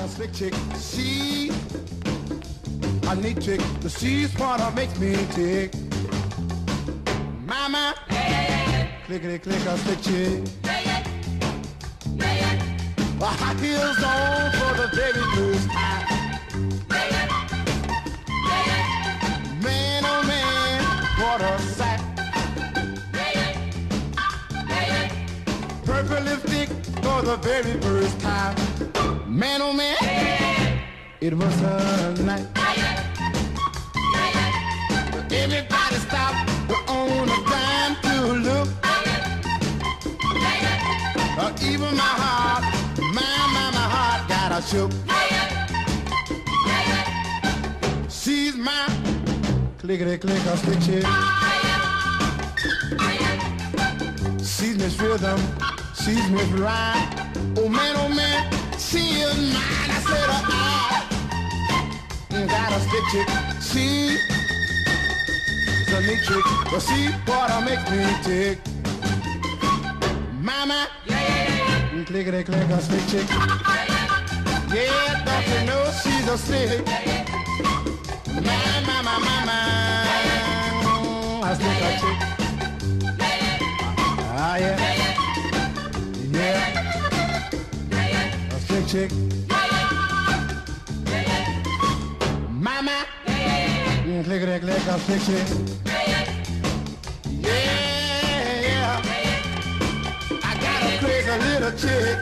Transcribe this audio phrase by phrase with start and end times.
[0.00, 0.54] a slick chick.
[0.78, 1.50] She
[3.06, 3.60] a neat chick.
[3.80, 5.74] The she's what makes me tick.
[7.44, 7.94] Mama,
[9.06, 10.44] clickety click a slick chick.
[13.18, 15.66] The high heels on for the baby blues.
[19.62, 20.82] Man, oh man,
[21.20, 22.00] what a sight.
[25.84, 26.68] Purple lipstick
[27.02, 28.89] for the very first time.
[29.30, 29.96] Man, oh man,
[31.20, 32.48] it was a night.
[35.30, 36.34] Everybody stop
[36.88, 38.68] on a dime to look.
[41.38, 42.64] Uh, even my heart,
[42.98, 43.22] my,
[43.54, 44.90] my, my heart got a shook.
[48.10, 48.88] She's my
[49.78, 51.04] clickety click a stick chick.
[54.44, 55.40] She's Miss Rhythm,
[55.94, 57.30] she's Miss Rhyme.
[57.56, 58.59] Oh man, oh man,
[59.36, 59.90] mine.
[59.90, 60.32] I said, I
[62.46, 63.28] got a stick chick.
[63.60, 64.16] See,
[65.80, 68.58] is a neat chick, but she what makes me tick.
[70.40, 72.04] Mama, yeah, yeah, yeah.
[72.04, 73.26] clickety click a stick chick.
[74.72, 76.86] Yeah, don't you know she's a slick?
[78.34, 79.58] My, my, my, my, my,
[81.44, 82.18] I stick a chick.
[84.42, 84.76] Ah, yeah.
[86.32, 86.99] Yeah.
[88.80, 89.18] Slick chick.
[92.50, 93.04] Mama.
[93.26, 95.48] Mm, click it, click, a slick chick.
[97.40, 97.62] Yeah,
[98.62, 99.02] yeah.
[100.42, 102.18] I got a crazy little chick.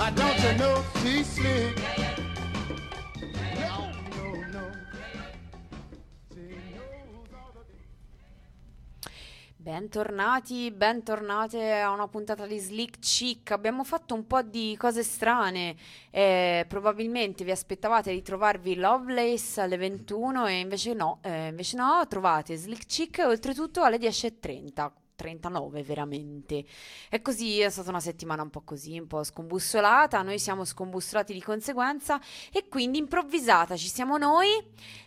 [0.00, 1.95] I don't you know she's slick.
[9.66, 13.50] Bentornati, bentornate a una puntata di Slick Chick.
[13.50, 15.74] Abbiamo fatto un po' di cose strane.
[16.12, 22.06] eh, probabilmente vi aspettavate di trovarvi Lovelace alle 21 e invece no, eh, invece no,
[22.08, 24.92] trovate Slick Chick oltretutto alle 10.30.
[25.16, 26.64] 39 veramente.
[27.10, 30.22] E così è stata una settimana un po' così, un po' scombussolata.
[30.22, 32.20] Noi siamo scombussolati di conseguenza
[32.52, 34.48] e quindi improvvisata ci siamo noi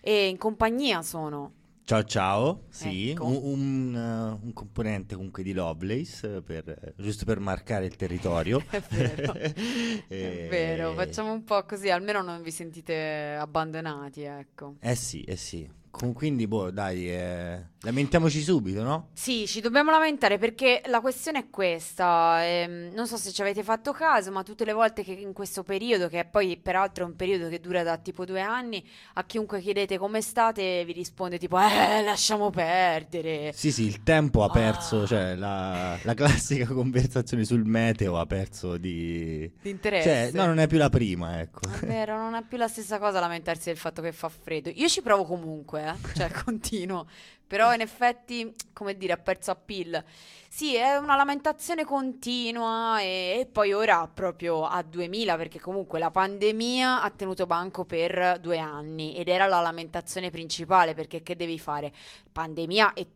[0.01, 1.58] e in compagnia sono
[1.89, 3.25] Ciao ciao, sì, Ecco.
[3.25, 8.61] un, un, eh, un componente comunque di Lovelace, eh, per- giusto per marcare il territorio.
[8.69, 14.75] È vero, è Eh, vero, facciamo un po' così, almeno non vi sentite abbandonati, ecco.
[14.79, 15.67] Eh sì, eh sì.
[15.89, 19.09] Con- quindi, boh, dai, eh, lamentiamoci subito, no?
[19.13, 23.63] Sì, ci dobbiamo lamentare perché la questione è questa, ehm, non so se ci avete
[23.63, 27.15] fatto caso, ma tutte le volte che in questo periodo, che poi peraltro è un
[27.15, 31.57] periodo che dura da tipo due anni, a chiunque chiedete come state vi risponde tipo,
[31.59, 33.51] eh, lasciamo perdere.
[33.53, 35.05] Sì, sì, il tempo ha perso, Ah.
[35.05, 39.39] cioè la, la classica conversazione sul meteo ha perso di...
[39.39, 40.31] Di Cioè, interesse.
[40.33, 41.61] no, non è più la prima, ecco.
[41.61, 44.69] È vero, non è più la stessa cosa lamentarsi del fatto che fa freddo.
[44.73, 47.07] Io ci provo comunque, eh, cioè continuo.
[47.49, 50.03] Però in effetti, come dire, ha perso appeal.
[50.47, 56.11] Sì, è una lamentazione continua e, e poi ora proprio a 2000 perché comunque la
[56.11, 61.57] pandemia ha tenuto banco per due anni ed era la lamentazione principale perché che devi
[61.57, 61.91] fare?
[62.31, 63.07] Pandemia e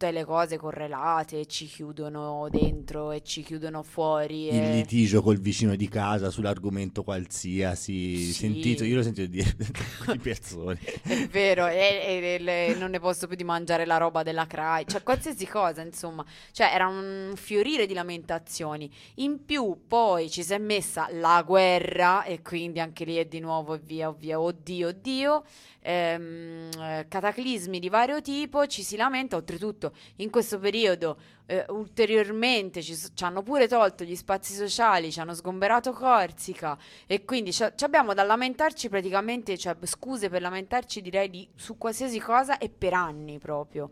[0.00, 4.46] tutte le cose correlate, ci chiudono dentro e ci chiudono fuori.
[4.46, 8.32] Il e- litigio col vicino di casa sull'argomento qualsiasi, Sì.
[8.32, 9.54] sentito, io l'ho sentito dire
[10.12, 10.78] di persone.
[11.02, 14.46] È vero, e, e- e le- non ne posso più di mangiare la roba della
[14.46, 18.90] CRAI, cioè qualsiasi cosa, insomma, cioè era un fiorire di lamentazioni.
[19.16, 23.38] In più poi ci si è messa la guerra e quindi anche lì è di
[23.40, 25.44] nuovo e via, via, oddio, oddio,
[25.82, 32.82] ehm, eh, cataclismi di vario tipo, ci si lamenta, oltretutto in questo periodo eh, ulteriormente
[32.82, 37.64] ci, ci hanno pure tolto gli spazi sociali, ci hanno sgomberato Corsica e quindi ci
[37.74, 42.68] ci abbiamo da lamentarci praticamente, cioè scuse per lamentarci direi di, su qualsiasi cosa e
[42.68, 43.90] per anni proprio.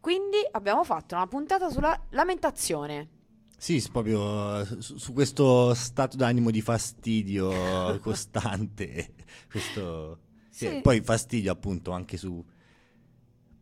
[0.00, 3.08] Quindi abbiamo fatto una puntata sulla lamentazione.
[3.56, 9.14] Sì, proprio su, su questo stato d'animo di fastidio costante.
[9.48, 10.18] Questo,
[10.50, 10.80] sì, Sì.
[10.82, 12.44] Poi fastidio appunto anche su...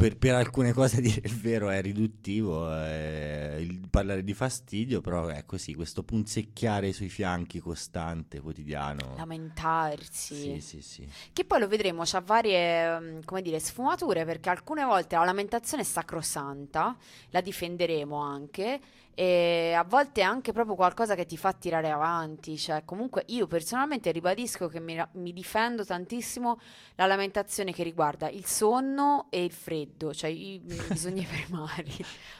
[0.00, 5.26] Per, per alcune cose dire il vero è riduttivo eh, il parlare di fastidio, però
[5.26, 9.12] è così, questo punzecchiare sui fianchi costante, quotidiano.
[9.18, 10.34] Lamentarsi.
[10.34, 11.06] Sì, sì, sì.
[11.34, 15.82] Che poi lo vedremo, c'ha varie, mm, come dire, sfumature, perché alcune volte la lamentazione
[15.82, 16.96] è sacrosanta,
[17.28, 18.80] la difenderemo anche,
[19.20, 23.46] e a volte è anche proprio qualcosa che ti fa tirare avanti, cioè comunque io
[23.46, 26.58] personalmente ribadisco che mi, mi difendo tantissimo
[26.94, 31.92] la lamentazione che riguarda il sonno e il freddo, cioè i, i bisogni primari,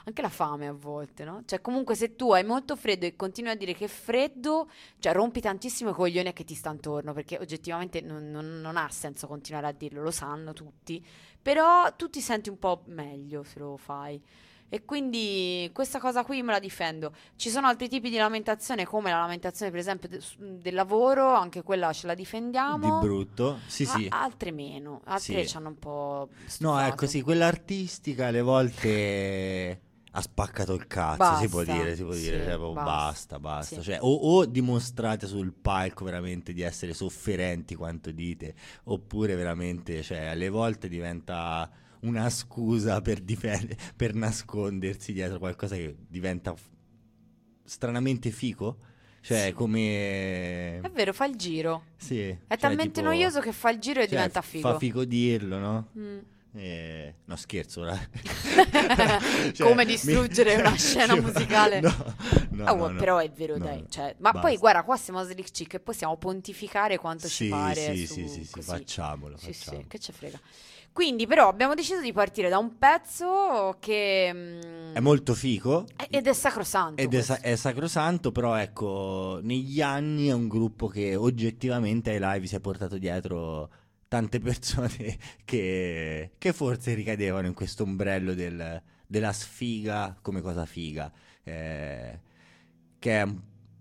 [0.05, 1.43] anche la fame a volte, no?
[1.45, 5.13] Cioè comunque se tu hai molto freddo e continui a dire che è freddo, cioè
[5.13, 9.27] rompi tantissimo i coglioni che ti sta intorno, perché oggettivamente non, non, non ha senso
[9.27, 11.07] continuare a dirlo, lo sanno tutti,
[11.43, 14.49] però tu ti senti un po' meglio se lo fai.
[14.73, 17.13] E quindi questa cosa qui me la difendo.
[17.35, 21.63] Ci sono altri tipi di lamentazione, come la lamentazione, per esempio, de- del lavoro, anche
[21.63, 23.01] quella ce la difendiamo.
[23.01, 23.59] Di brutto.
[23.67, 24.07] Sì, sì.
[24.09, 25.49] A- altre meno, altre Sì.
[25.49, 26.29] ci hanno un po'.
[26.31, 26.93] No, stufato.
[26.93, 29.81] ecco, sì, quella artistica alle volte
[30.13, 33.39] ha spaccato il cazzo, si può Basta, dire, si può dire, sì, cioè, basta, basta,
[33.41, 33.75] basta.
[33.77, 33.83] sì.
[33.83, 40.27] Cioè, o, o dimostrate sul palco veramente di essere sofferenti quanto dite, oppure veramente, cioè,
[40.27, 41.69] alle volte diventa
[42.01, 46.69] una scusa per difendere, per nascondersi dietro qualcosa che diventa f-
[47.65, 48.79] stranamente fico.
[49.23, 49.53] Cioè, Sì.
[49.53, 50.81] come...
[50.81, 51.85] È vero, fa il giro.
[51.97, 54.71] Sì, È cioè, talmente tipo- noioso che fa il giro e cioè, diventa figo.
[54.71, 55.89] Fa figo dirlo, no?
[55.99, 56.19] Mm.
[56.55, 57.97] Eh, no, scherzo, ora.
[59.59, 61.81] Come distruggere una scena Cioè, musicale.
[61.81, 61.95] No,
[62.51, 62.99] no, oh, no.
[62.99, 63.85] però è vero, dai.
[63.89, 64.59] cioè, ma poi Basta.
[64.59, 67.95] guarda, qua siamo a Slick Chick e possiamo pontificare quanto ci Sì, pare.
[67.95, 69.81] sì, su sì, sì, sì, facciamolo, Sì, facciamo.
[69.81, 70.41] sì, che ce frega.
[70.93, 74.31] Quindi, però, abbiamo deciso di partire da un pezzo che.
[74.33, 75.87] mm, È molto fico.
[76.11, 77.01] ed è sacrosanto.
[77.01, 82.19] Ed è, sa- è sacrosanto, però ecco, negli anni è un gruppo che oggettivamente ai
[82.21, 83.71] live si è portato dietro
[84.09, 91.11] tante persone che, che forse ricadevano in questo ombrello del- della sfiga come cosa figa,
[91.45, 92.21] eh,
[92.99, 93.41] che è un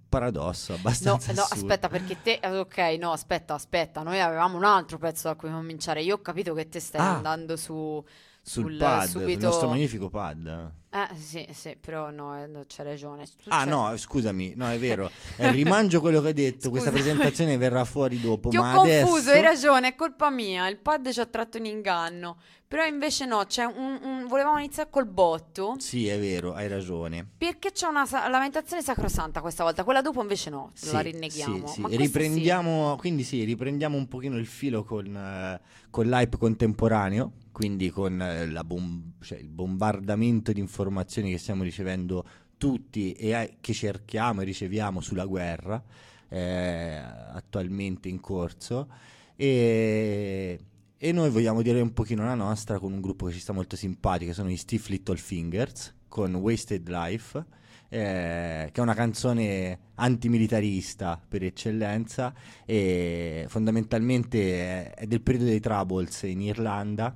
[0.09, 1.53] paradosso No, abbastanza no, assurdo.
[1.65, 2.39] aspetta, perché te.
[2.41, 4.01] eh, Ok, no, aspetta, aspetta.
[4.01, 6.01] Noi avevamo un altro pezzo da cui cominciare.
[6.01, 7.15] Io ho capito che te stai Ah.
[7.15, 8.03] andando su.
[8.41, 10.71] sul sul pad, subito- sul nostro magnifico pad.
[10.91, 13.23] Eh, sì, sì, però no, eh, no, c'è ragione.
[13.25, 16.89] Tu Ah c'hai- no, scusami, no è vero, Eh, rimangio quello che hai detto, questa
[16.89, 17.11] Scusami.
[17.11, 19.29] presentazione verrà fuori dopo, Ti ho ma confuso, adesso...
[19.29, 20.67] hai ragione, è colpa mia.
[20.67, 22.37] Il pad ci ha tratto in inganno.
[22.67, 25.75] Però invece no, c'è un, un- volevamo iniziare col botto.
[25.79, 27.27] Sì, è vero, hai ragione.
[27.37, 29.83] Perché c'è una sa- lamentazione sacrosanta questa volta.
[29.83, 31.67] Quella dopo invece no, Sì, la rinneghiamo.
[31.67, 31.81] sì, sì.
[31.81, 35.59] Ma questa Riprendiamo, quindi sì, riprendiamo un pochino il filo con, eh,
[35.89, 42.25] con l'hype contemporaneo, quindi con eh, bom- cioè, il bombardamento di informazioni che stiamo ricevendo
[42.55, 45.83] tutti e eh, che cerchiamo e riceviamo sulla guerra
[46.29, 46.95] eh,
[47.33, 48.87] attualmente in corso.
[49.35, 50.57] E,
[50.95, 53.75] e noi vogliamo dire un pochino la nostra con un gruppo che ci sta molto
[53.75, 57.45] simpatico, sono i Stiff Little Fingers, con Wasted Life
[57.89, 62.33] eh, che è una canzone antimilitarista per eccellenza
[62.63, 67.13] e fondamentalmente è del periodo dei Troubles in Irlanda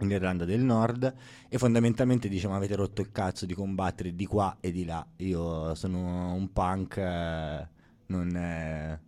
[0.00, 1.14] in Irlanda del Nord
[1.48, 5.74] e fondamentalmente diciamo avete rotto il cazzo di combattere di qua e di là io
[5.74, 7.68] sono un punk eh,
[8.06, 9.00] non eh,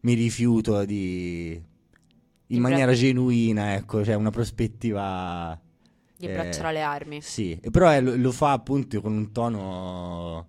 [0.00, 1.60] mi rifiuto di
[2.46, 5.58] in maniera genuina ecco cioè una prospettiva
[6.16, 7.20] Di eh, abbracciare le armi.
[7.20, 10.48] sì, però eh, lo, lo fa appunto con un tono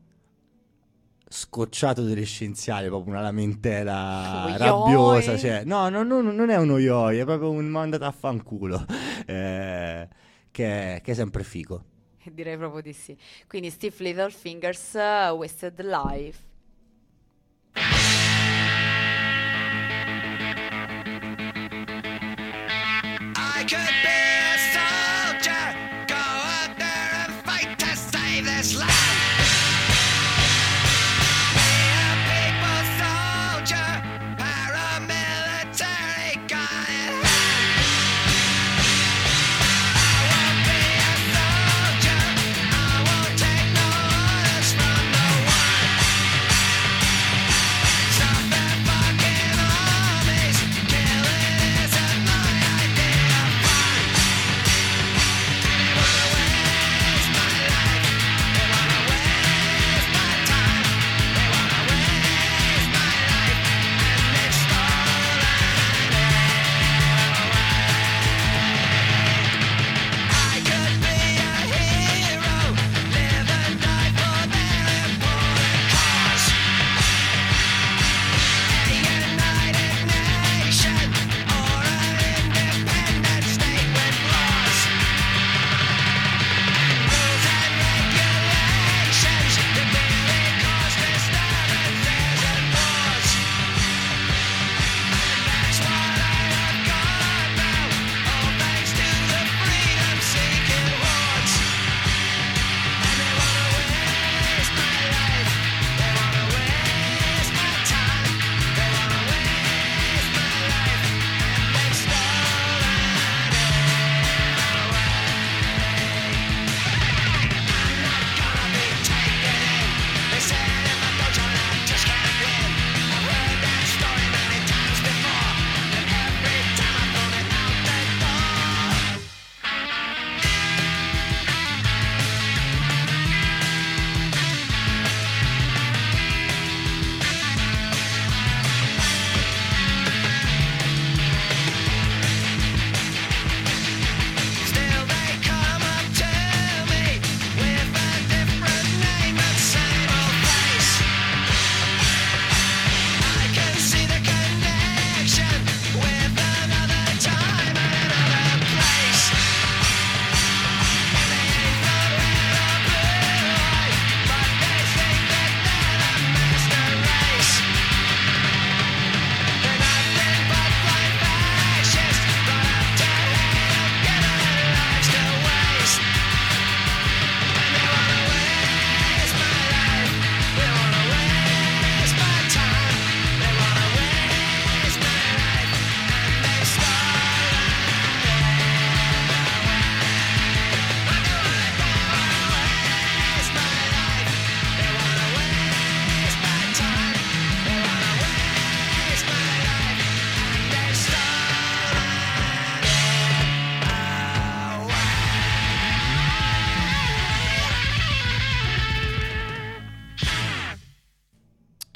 [1.33, 4.57] scocciato dell'essenziale, proprio una lamentela Oi.
[4.57, 5.35] rabbiosa.
[5.35, 8.85] Cioè, no, no, no, non è uno yoi, è proprio un mandato a fanculo.
[9.25, 10.07] eh,
[10.51, 11.83] che, è, che è sempre figo.
[12.31, 13.18] Direi proprio di sì.
[13.47, 16.51] Quindi Steve Little Fingers, uh, Wasted Life.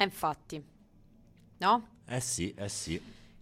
[0.04, 0.62] Infatti.
[1.58, 1.88] No?
[2.06, 3.00] Eh sì, eh sì.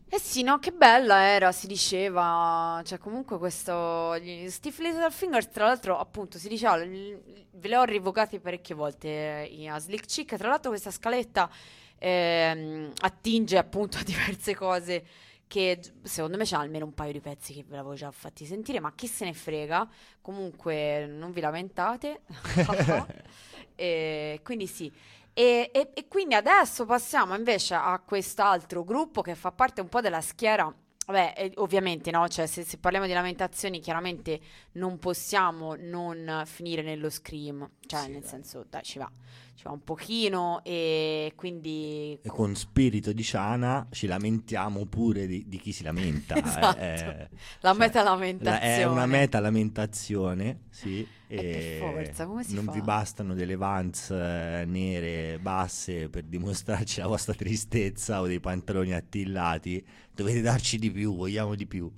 [0.09, 5.49] Eh sì, no, che bella era, si diceva, cioè comunque questo, gli Steve Little Fingers
[5.51, 10.37] tra l'altro appunto si diceva, ve le ho rivocati parecchie volte eh, a Slick Chick,
[10.37, 11.51] tra l'altro questa scaletta
[11.99, 15.05] ehm, attinge appunto a diverse cose
[15.49, 18.79] che secondo me c'ha almeno un paio di pezzi che ve l'avevo già fatti sentire,
[18.81, 19.89] ma chi se ne frega,
[20.21, 22.23] comunque non vi lamentate,
[23.77, 24.91] E quindi sì.
[25.39, 30.01] E, e- e quindi adesso passiamo invece a quest'altro gruppo che fa parte un po'
[30.01, 30.73] della schiera.
[31.07, 34.41] Vabbè, eh, ovviamente no, cioè se, se parliamo di lamentazioni chiaramente
[34.73, 38.29] non possiamo non finire nello scream, cioè Sì, nel dai.
[38.31, 39.11] senso dai ci va,
[39.57, 42.19] ci va un pochino e quindi...
[42.23, 46.35] E con spirito di Ciana ci lamentiamo pure di, di chi si lamenta.
[46.37, 46.79] eh, Esatto.
[46.79, 47.29] eh,
[47.61, 48.59] La cioè, metalamentazione.
[48.61, 51.07] la- È una meta lamentazione, sì.
[51.29, 52.73] E per e forza, come si non fa?
[52.73, 58.93] vi bastano delle vans eh, nere basse per dimostrarci la vostra tristezza o dei pantaloni
[58.93, 59.85] attillati.
[60.15, 61.91] Dovete darci di più, vogliamo di più.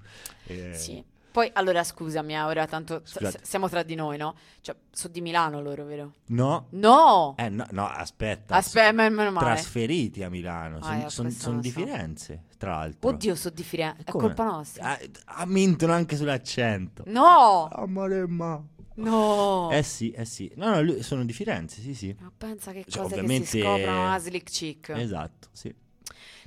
[0.47, 1.05] Eh, Sì.
[1.39, 4.35] Poi allora scusami, eh, ora tanto s- siamo tra di noi, no?
[4.61, 6.15] Cioè, sono di Milano loro, vero?
[6.31, 6.67] No?
[6.71, 7.37] No!
[7.39, 8.57] Eh, no, no, aspetta.
[8.57, 9.47] Aspetta, me- meno male.
[9.55, 11.79] Trasferiti a Milano, Ah, sono questo non di so.
[11.79, 13.11] Firenze, tra l'altro.
[13.11, 14.03] Oddio, sono di Firenze.
[14.05, 14.25] È Come?
[14.25, 14.85] colpa nostra.
[14.89, 17.05] Ah, ah, mintono anche sull'accento.
[17.07, 17.69] No!
[17.71, 18.61] Amore, ma.
[18.95, 19.71] No!
[19.71, 20.51] Eh sì, eh sì.
[20.57, 22.17] No, no, lui- sono di Firenze, sì, sì.
[22.19, 24.89] Ma pensa che Cioè, cose che ovviamente- si scoprono a Slick Chick.
[24.89, 25.73] Esatto, sì.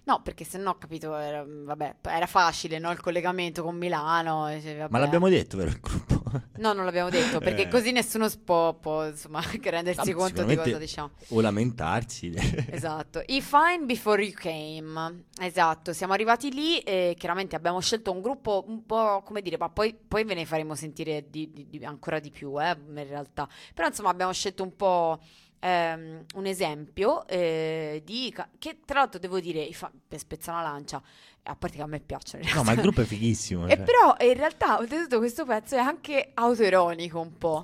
[0.04, 2.90] No, perché se no, capito, era, vabbè, era facile, no?
[2.92, 4.48] Il collegamento con Milano.
[4.60, 6.20] cioè, Ma l'abbiamo detto, vero, il gruppo?
[6.58, 7.68] No, non l'abbiamo detto, perché Eh.
[7.68, 11.12] così nessuno può, può, insomma, rendersi Vabbè, conto di cosa diciamo.
[11.30, 12.34] O lamentarsi.
[12.72, 18.22] Esatto, I Fine Before You Came, esatto, siamo arrivati lì e chiaramente abbiamo scelto un
[18.22, 21.86] gruppo un po' come dire, ma poi, poi ve ne faremo sentire di- di- di-
[21.86, 25.20] ancora di più, eh, in realtà, però insomma abbiamo scelto un po'
[25.62, 30.72] ehm, un esempio eh, di, ca- che tra l'altro devo dire, Fi- per spezzare una
[30.72, 31.02] lancia,
[31.44, 33.66] a parte che a me piacciono No, ma il gruppo è fighissimo.
[33.68, 33.84] e cioè.
[33.84, 37.64] però in realtà, oltretutto, questo pezzo è anche autoironico un po'.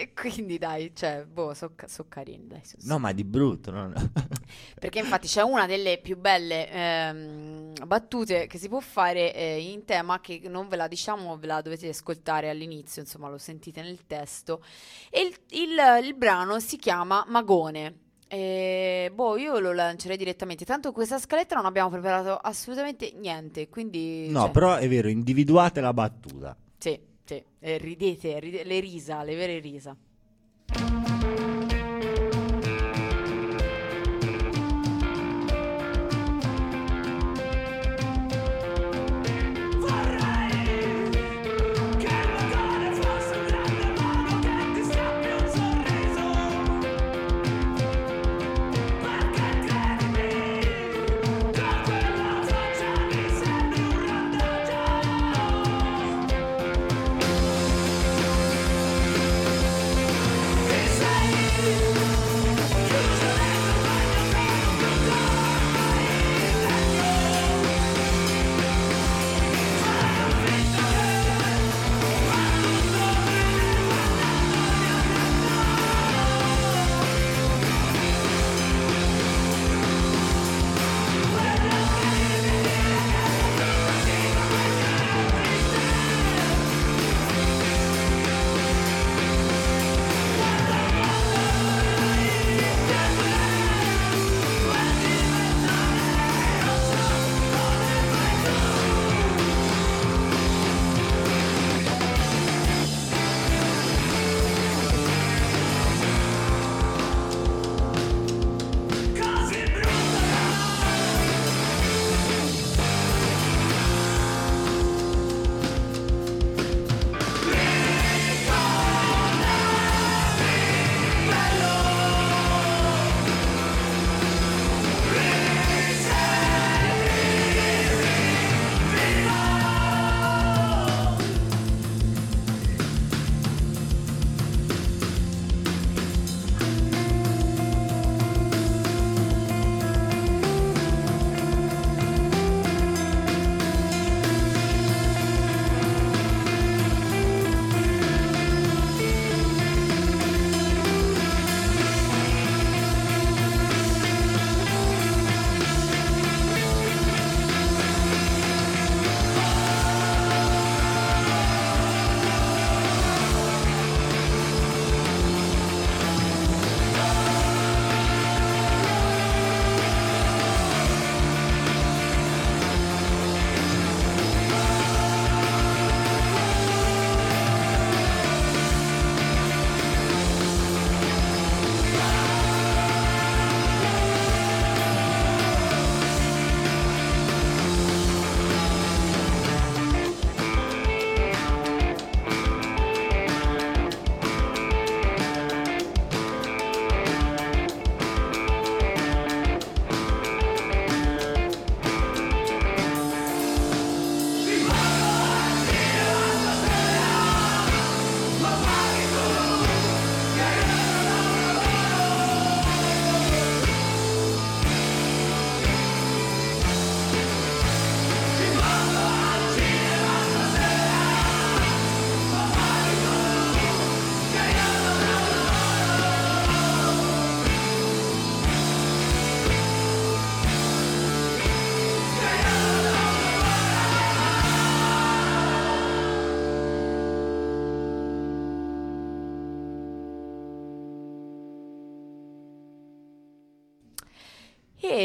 [0.00, 1.74] E quindi dai, cioè, boh, sono
[2.08, 2.60] carini, dai.
[2.64, 3.92] so- No, ma di brutto, no?
[4.80, 9.84] Perché infatti c'è una delle più belle ehm, battute che si può fare eh, in
[9.84, 14.06] tema che non ve la diciamo, ve la dovete ascoltare all'inizio, insomma lo sentite nel
[14.06, 14.64] testo.
[15.10, 17.96] E il, il- il brano si chiama Magone.
[18.26, 20.64] E, boh, io lo lancerei direttamente.
[20.64, 24.28] Tanto questa scaletta non abbiamo preparato assolutamente niente, quindi...
[24.30, 26.56] No, cioè, però è vero, individuate la battuta.
[26.78, 26.98] Sì,
[27.30, 29.96] sì, e ridete, ride- le risa, le vere risa.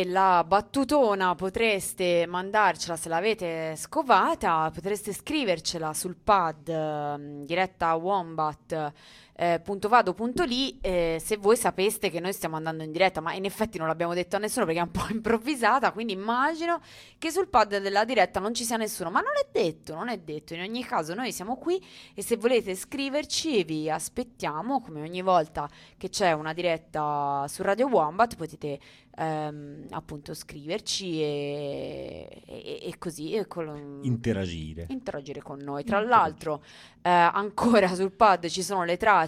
[0.04, 8.92] La battutona potreste mandarcela se l'avete scovata, potreste scrivercela sul pad ehm, diretta wombat.
[9.38, 13.20] Eh, punto vado punto lì eh, se voi sapeste che noi stiamo andando in diretta
[13.20, 16.80] ma in effetti non l'abbiamo detto a nessuno perché è un po' improvvisata quindi immagino
[17.18, 20.18] che sul pad della diretta non ci sia nessuno ma non è detto non è
[20.18, 25.22] detto in ogni caso noi siamo qui e se volete scriverci vi aspettiamo come ogni
[25.22, 28.80] volta che c'è una diretta su Radio Wombat potete
[29.18, 34.86] ehm, appunto scriverci e, e- e così e col- Interagire.
[34.90, 35.84] interagire con noi.
[35.84, 36.64] Tra l'altro,
[37.02, 39.24] eh, ancora sul pad ci sono le tracce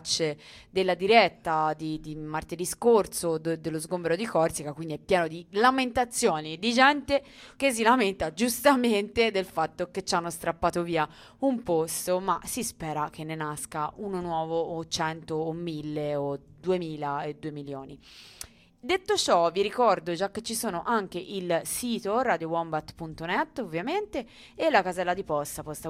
[0.70, 5.46] della diretta di, di martedì scorso de- dello sgombero di Corsica, quindi è pieno di
[5.52, 7.24] lamentazioni di gente
[7.56, 11.08] che si lamenta giustamente del fatto che ci hanno strappato via
[11.40, 16.40] un posto, ma si spera che ne nasca uno nuovo o 100 o 1000 o
[16.60, 18.00] 2000 e 2 milioni.
[18.80, 24.84] Detto ciò, vi ricordo già che ci sono anche il sito radiowombat.net ovviamente e la
[24.84, 25.90] casella di posta, posta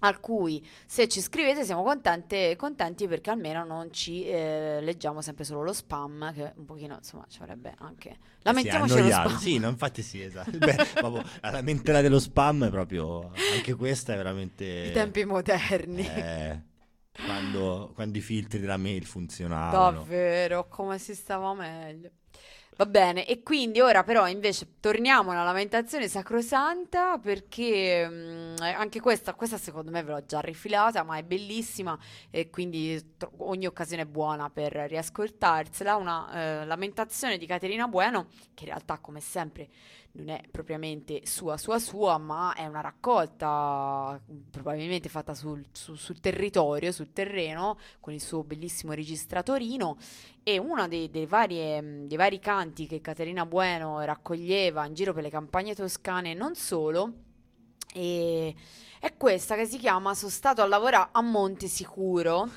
[0.00, 5.44] al cui se ci scrivete siamo contente- contenti perché almeno non ci eh, leggiamo sempre
[5.44, 9.28] solo lo spam che un pochino insomma ci avrebbe anche lamentiamoci dello annoiato.
[9.28, 10.56] spam Sì, no, infatti sì, esatto.
[10.58, 13.30] Beh, proprio, la lamentela dello spam è proprio...
[13.54, 14.64] Anche questa è veramente...
[14.64, 16.62] i tempi moderni eh,
[17.24, 19.98] quando, quando i filtri della mail funzionavano.
[19.98, 22.10] Davvero, come si stava meglio.
[22.80, 29.00] Va bene, e quindi ora però invece torniamo alla lamentazione sacrosanta perché mm, eh, anche
[29.00, 31.98] questa, questa secondo me ve l'ho già rifilata, ma è bellissima
[32.30, 35.96] e quindi tro- ogni occasione è buona per riascoltarsela.
[35.96, 39.68] Una eh, lamentazione di Caterina Bueno, che in realtà come sempre
[40.12, 45.94] non è propriamente sua sua sua, ma è una raccolta mm, probabilmente fatta sul, su-
[45.94, 49.96] sul territorio, sul terreno, con il suo bellissimo registratorino.
[50.42, 55.12] E uno dei, dei varie- mh, dei vari canti che Caterina Bueno raccoglieva in giro
[55.12, 57.12] per le campagne toscane, non solo,
[57.92, 58.54] e
[59.00, 62.50] è questa che si chiama Sono stato a lavorare a Monte Sicuro,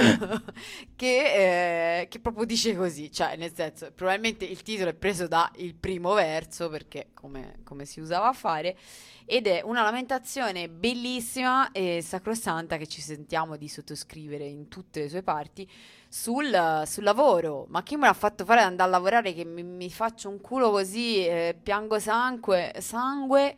[0.96, 5.50] che, eh, che proprio dice così, cioè nel senso, probabilmente il titolo è preso dal
[5.78, 8.78] primo verso, perché come, come si usava a fare,
[9.26, 15.08] ed è una lamentazione bellissima e sacrosanta che ci sentiamo di sottoscrivere in tutte le
[15.10, 15.70] sue parti
[16.08, 17.66] sul, sul lavoro.
[17.68, 20.40] Ma chi me l'ha fatto fare ad andare a lavorare che mi, mi faccio un
[20.40, 23.56] culo così, eh, piango sangue, sangue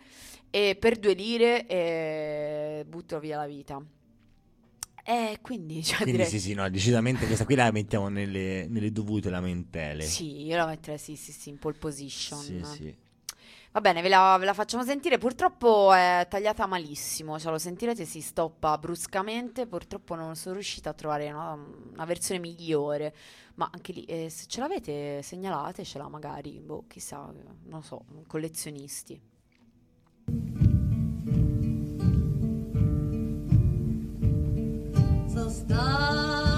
[0.55, 3.85] e per due lire eh, butto via la vita.
[5.03, 6.27] E quindi, cioè, Quindi direi...
[6.29, 10.05] sì, sì, no, decisamente questa qui la mettiamo nelle, nelle dovute lamentele.
[10.05, 12.39] Sì, io la metterei sì, sì, sì, in pole position.
[12.39, 12.97] Sì, sì.
[13.73, 15.19] Va bene, ve la, ve la facciamo sentire.
[15.19, 19.67] Purtroppo è tagliata malissimo, cioè lo sentirete si stoppa bruscamente.
[19.67, 21.55] Purtroppo non sono riuscita a trovare una,
[21.95, 23.13] una versione migliore.
[23.57, 26.61] Ma anche lì, eh, se ce l'avete, segnalatecela magari.
[26.61, 27.29] Boh, chissà,
[27.65, 29.33] non so, collezionisti.
[35.27, 36.54] Sono stato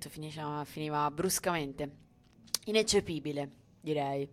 [0.00, 1.90] detto, finiva, finiva bruscamente.
[2.64, 4.28] Ineccepibile, direi.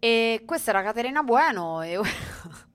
[0.00, 2.10] E questa era Caterina Bueno e ora...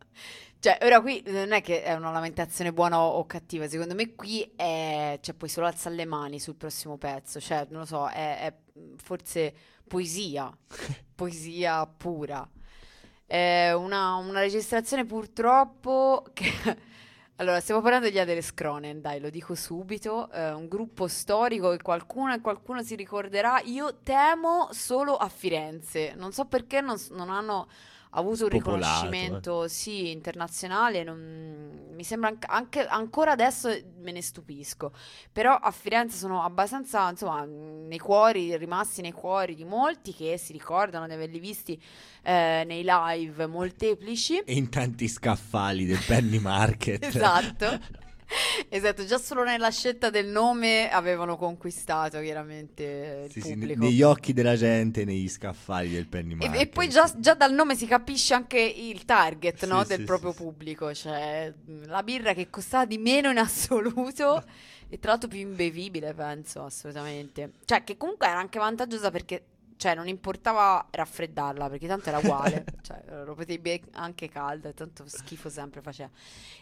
[0.60, 4.54] Cioè, ora qui non è che è una lamentazione buona o, cattiva, secondo me qui
[4.56, 5.20] è...
[5.22, 8.54] Cioè, poi solo alza le mani sul prossimo pezzo, cioè, non lo so, è, è
[8.96, 9.54] forse
[9.88, 10.52] poesia,
[11.14, 12.50] poesia pura.
[13.24, 16.87] È una, una registrazione purtroppo che...
[17.40, 21.84] Allora, stiamo parlando di Adele Scronen, dai, lo dico subito, è un gruppo storico che
[21.84, 23.62] qualcuno e qualcuno si ricorderà.
[23.66, 27.68] Io temo solo a Firenze, non so perché non, non hanno
[28.12, 34.22] avuto un Popolato, riconoscimento, sì, internazionale, non- mi sembra anche, anche- ancora adesso me ne
[34.22, 34.92] stupisco,
[35.32, 40.52] però a Firenze sono abbastanza, insomma, nei cuori, rimasti nei cuori di molti che si
[40.54, 41.82] ricordano di averli visti
[42.24, 44.40] eh, nei live molteplici.
[44.40, 47.04] E in tanti scaffali del Penny Market.
[47.18, 48.06] Esatto.
[48.70, 53.86] Esatto, già solo nella scelta del nome avevano conquistato chiaramente il Sì, sì, pubblico.
[53.86, 56.60] negli occhi della gente, negli scaffali del Penny E, Market.
[56.60, 60.00] e poi già, già dal nome si capisce anche il target Sì, no, sì, del
[60.00, 60.44] sì, proprio sì.
[60.44, 64.44] pubblico, cioè mh, la birra che costava di meno in assoluto
[64.90, 67.52] e tra l'altro più imbevibile, penso, assolutamente.
[67.66, 69.44] Cioè che comunque era anche vantaggiosa perché
[69.78, 75.04] cioè, non importava raffreddarla perché tanto era uguale, cioè, lo potevi bere anche calda, tanto
[75.08, 76.10] schifo sempre faceva.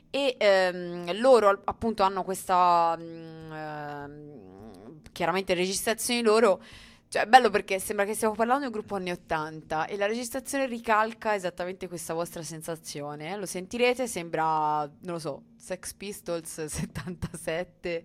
[0.10, 6.62] E ehm, loro appunto hanno questa mm, ehm, chiaramente registrazioni loro
[7.08, 10.06] cioè, è bello perché sembra che stiamo parlando di un gruppo anni 80 e la
[10.06, 13.32] registrazione ricalca esattamente questa vostra sensazione.
[13.32, 13.38] eh.
[13.38, 18.04] Lo sentirete, sembra, non lo so, Sex Pistols 77.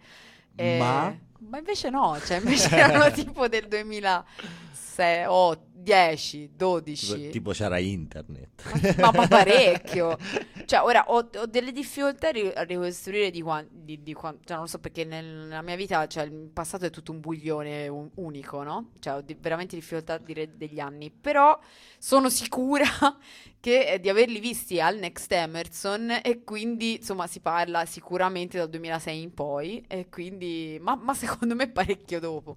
[0.54, 1.18] eh, Ma?
[1.40, 7.06] Ma invece no, cioè invece erano tipo del 2006, oh, 10, 12.
[7.16, 8.96] Tipo, tipo c'era internet.
[8.98, 10.16] Ma, ma parecchio.
[10.70, 13.72] Cioè, ora ho, ho delle difficoltà a ri- a ricostruire di quanto.
[13.74, 16.84] Di, di quan- cioè, non lo so perché nel- nella mia vita, cioè, il passato
[16.86, 18.90] è tutto un buglione un- unico, no?
[19.00, 21.10] Cioè, ho di- veramente difficoltà a dire degli anni.
[21.10, 21.58] Però
[21.98, 22.84] sono sicura
[23.58, 28.68] che eh, di averli visti al Next Emerson e quindi, insomma, si parla sicuramente dal
[28.70, 29.84] 2006 in poi.
[29.88, 32.56] E quindi, ma, ma secondo me parecchio dopo.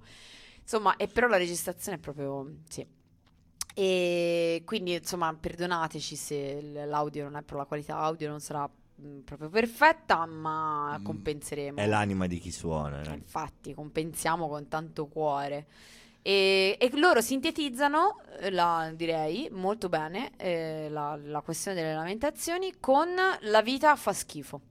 [0.61, 2.57] Insomma, e però la registrazione è proprio.
[2.69, 2.85] Sì.
[3.75, 9.19] E quindi, insomma, perdonateci se l'audio non è per la qualità audio, non sarà mh,
[9.19, 11.79] proprio perfetta, ma Mm, compenseremo.
[11.79, 13.01] È l'anima di chi suona.
[13.01, 13.13] Eh, eh.
[13.13, 15.67] Infatti, compensiamo con tanto cuore.
[16.21, 22.75] E, e loro sintetizzano, eh, la, direi, molto bene eh, la, la questione delle lamentazioni
[22.79, 23.09] con
[23.41, 24.61] la vita fa schifo.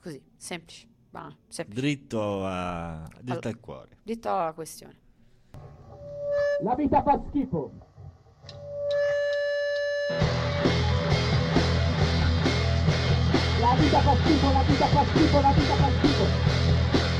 [0.00, 0.86] Così, semplice,
[1.48, 1.80] semplice.
[1.80, 3.08] Dritto, a...
[3.14, 3.48] dritto Allora.
[3.48, 3.98] al cuore.
[4.02, 4.98] Detto alla questione.
[6.62, 7.72] La vita fa schifo.
[13.60, 16.24] La vita fa schifo, la vita fa schifo, la vita fa schifo.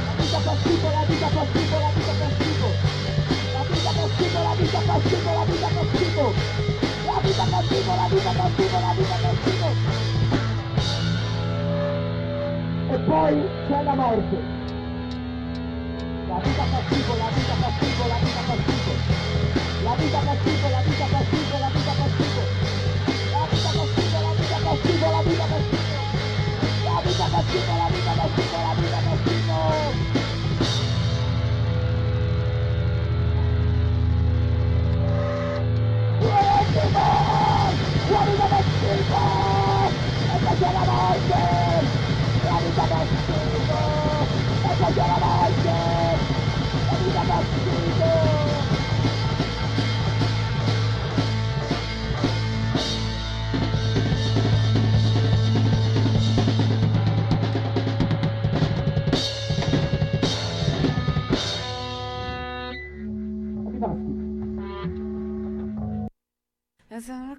[0.07, 2.69] La vita fa schifo, la vita fa schifo, la vita fa schifo.
[3.53, 6.33] La vita fa schifo, la vita fa schifo, la vita fa schifo.
[7.07, 10.10] La vita fa schifo, la vita fa schifo, la vita fa schifo.
[12.91, 14.37] E poi c'è la morte.
[16.27, 18.93] La vita fa schifo, la vita fa schifo, la vita fa schifo.
[19.85, 21.80] La vita fa schifo, la vita fa schifo, la vita fa schifo.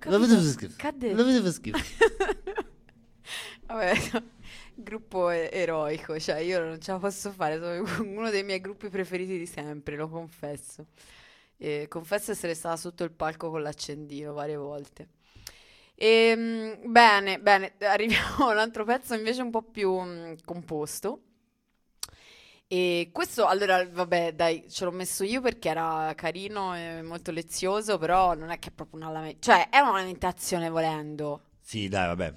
[0.03, 0.41] Eh, se- non ho La vita capito.
[0.41, 0.73] fa schifo.
[0.77, 1.13] Cadde.
[1.13, 1.85] La vita fa schifo.
[3.67, 3.93] Vabbè,
[4.75, 8.89] gruppo e- eroico, cioè io non ce la posso fare, sono uno dei miei gruppi
[8.89, 10.87] preferiti di sempre, lo confesso.
[11.57, 15.09] E confesso essere stata sotto il palco con l'accendino varie volte.
[15.95, 21.21] Ehm, bene, bene, arriviamo a un altro pezzo invece un po' più mm, composto.
[22.73, 27.97] E questo, allora, vabbè, dai, ce l'ho messo io perché era carino e molto lezioso,
[27.97, 32.07] però non è che è proprio una lamentazione, cioè è una lamentazione volendo, Sì, dai,
[32.07, 32.33] vabbè.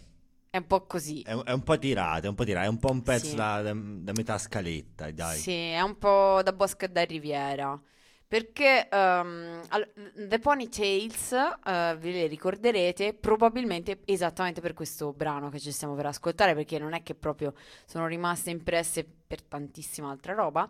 [0.50, 1.22] è un po' così.
[1.22, 2.66] È, un- è un po' tirato, è un po' tirato.
[2.66, 3.34] È un po' un pezzo Sì.
[3.36, 5.38] da, da- da metà scaletta, dai.
[5.38, 7.80] Sì, è un po' da Bosca e da Riviera.
[8.26, 9.92] Perché all-
[10.28, 16.06] The Ponytails, eh, ve le ricorderete, probabilmente esattamente per questo brano che ci stiamo per
[16.06, 17.54] ascoltare, perché non è che proprio
[17.86, 20.68] sono rimaste impresse per tantissima altra roba.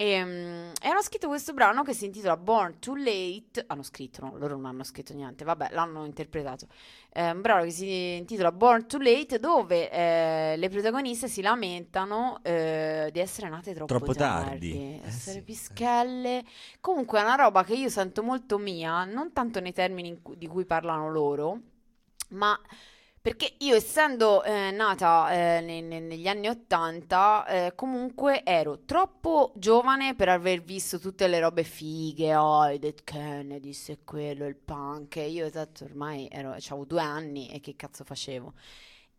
[0.00, 3.64] E, mm, e hanno scritto questo brano che si intitola Born Too Late.
[3.66, 6.68] Hanno scritto, no, loro non hanno scritto niente, vabbè, l'hanno interpretato.
[7.08, 12.38] È un brano che si intitola Born Too Late, dove eh, le protagoniste si lamentano
[12.44, 14.72] eh, di essere nate troppo, Troppo tardi.
[14.72, 16.44] Eh essere sì, pischelle.
[16.78, 20.38] Comunque è una roba che io sento molto mia, non tanto nei termini in cui-
[20.38, 21.58] di cui parlano loro,
[22.28, 22.56] ma
[23.20, 29.52] perché io essendo eh, nata eh, ne- ne- negli anni 80, eh, comunque ero troppo
[29.56, 34.56] giovane per aver visto tutte le robe fighe, oh, i Dead Kennedys e quello, il
[34.56, 35.16] punk.
[35.16, 38.52] Io esatto, ormai ero, avevo due anni e che cazzo facevo?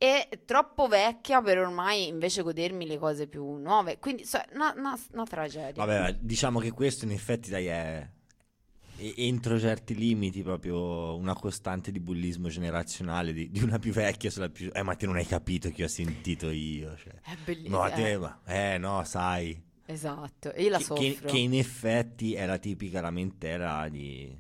[0.02, 4.00] E troppo vecchia per ormai invece godermi le cose più nuove.
[4.00, 5.84] Quindi, so, una, una- una tragedia.
[5.86, 8.10] Vabbè, diciamo che questo in effetti dai è
[9.00, 14.30] e- entro certi limiti proprio una costante di bullismo generazionale di, di una più vecchia
[14.30, 17.14] sulla più eh ma te non hai capito che ho sentito io cioè.
[17.24, 17.84] È bellissimo.
[17.84, 21.04] no te ma eh no sai Esatto, e io la che, soffro.
[21.06, 24.38] che- che in effetti è la tipica lamentela di,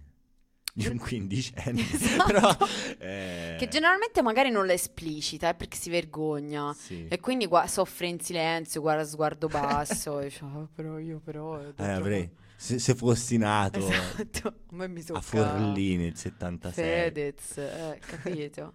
[0.71, 2.25] di un quindicenne Esatto.
[2.31, 2.57] però
[2.99, 6.71] eh, Che generalmente magari non la esplicita, eh, perché si vergogna.
[6.73, 7.07] sì.
[7.09, 10.19] E quindi gua- soffre in silenzio, guarda sguardo basso.
[10.19, 11.59] e dice, "Ah, però io però...
[11.59, 15.21] eh, Eh, avrei se, se fossi nato Esatto, a.
[15.21, 18.73] Forlì nel 76 Fedez, eh, capito?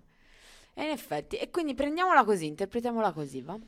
[0.73, 3.59] e in effetti, e quindi prendiamola così, interpretiamola così, va?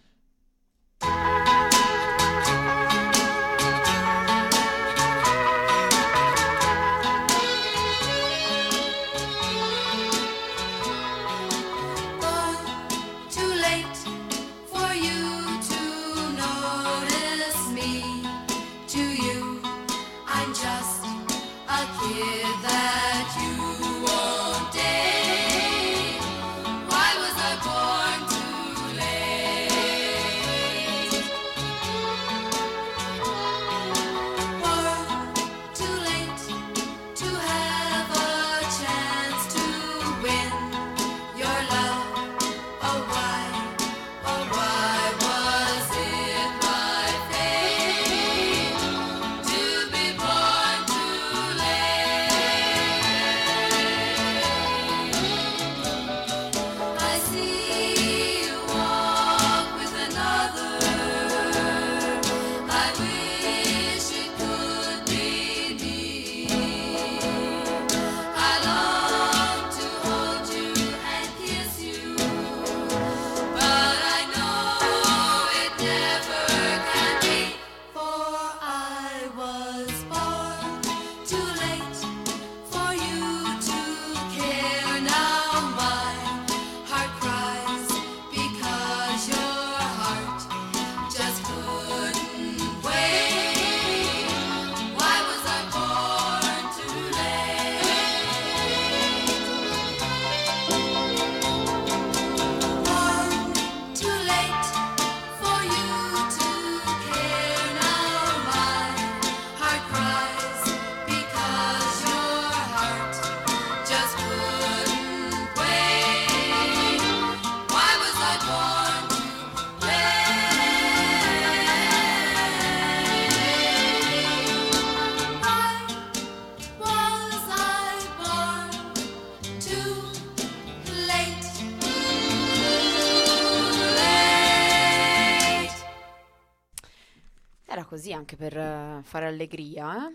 [138.17, 140.15] Anche per eh, fare allegria, eh?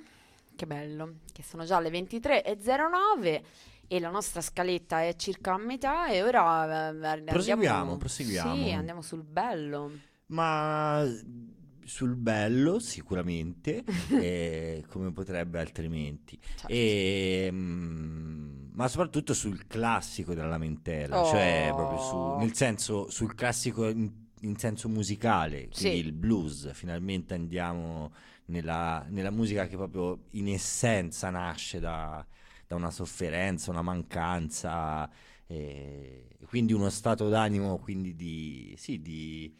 [0.55, 3.41] Che bello, che sono già le 23.09
[3.87, 7.23] e la nostra scaletta è circa a metà e ora eh, andiamo...
[7.25, 8.55] Proseguiamo, proseguiamo.
[8.55, 9.91] Sì, andiamo sul bello.
[10.27, 11.05] Ma
[11.83, 16.39] sul bello sicuramente, eh, come potrebbe altrimenti.
[16.41, 16.67] Certo.
[16.67, 21.75] E, mm, ma soprattutto sul classico della lamentela, cioè Oh.
[21.75, 24.09] proprio su, nel senso sul classico in,
[24.41, 26.05] in senso musicale, quindi Sì.
[26.05, 26.71] il blues.
[26.73, 28.11] Finalmente andiamo
[28.45, 32.25] nella, nella musica che proprio in essenza nasce da,
[32.67, 35.09] da una sofferenza, una mancanza,
[35.47, 39.53] eh, quindi uno stato d'animo quindi di, sì, di,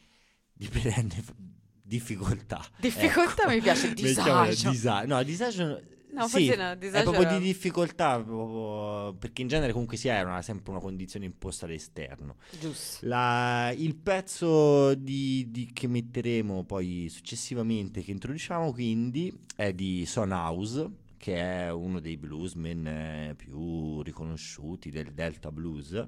[0.53, 1.23] di perenne
[1.81, 2.65] difficoltà.
[2.77, 3.51] Difficoltà ecco.
[3.51, 4.69] mi piace, Mettiamola, disagio.
[4.69, 5.81] disa- no, disagio...
[6.13, 9.95] No, sì, forse no, disagio è proprio era- di difficoltà, proprio- perché in genere comunque
[9.97, 12.35] sia è una- sempre una condizione imposta dall'esterno.
[12.59, 13.05] Giusto.
[13.07, 20.31] La- il pezzo di, di- che metteremo poi successivamente, che introduciamo quindi, è di Son
[20.31, 26.07] House, che è uno dei bluesmen eh, più riconosciuti del Delta Blues.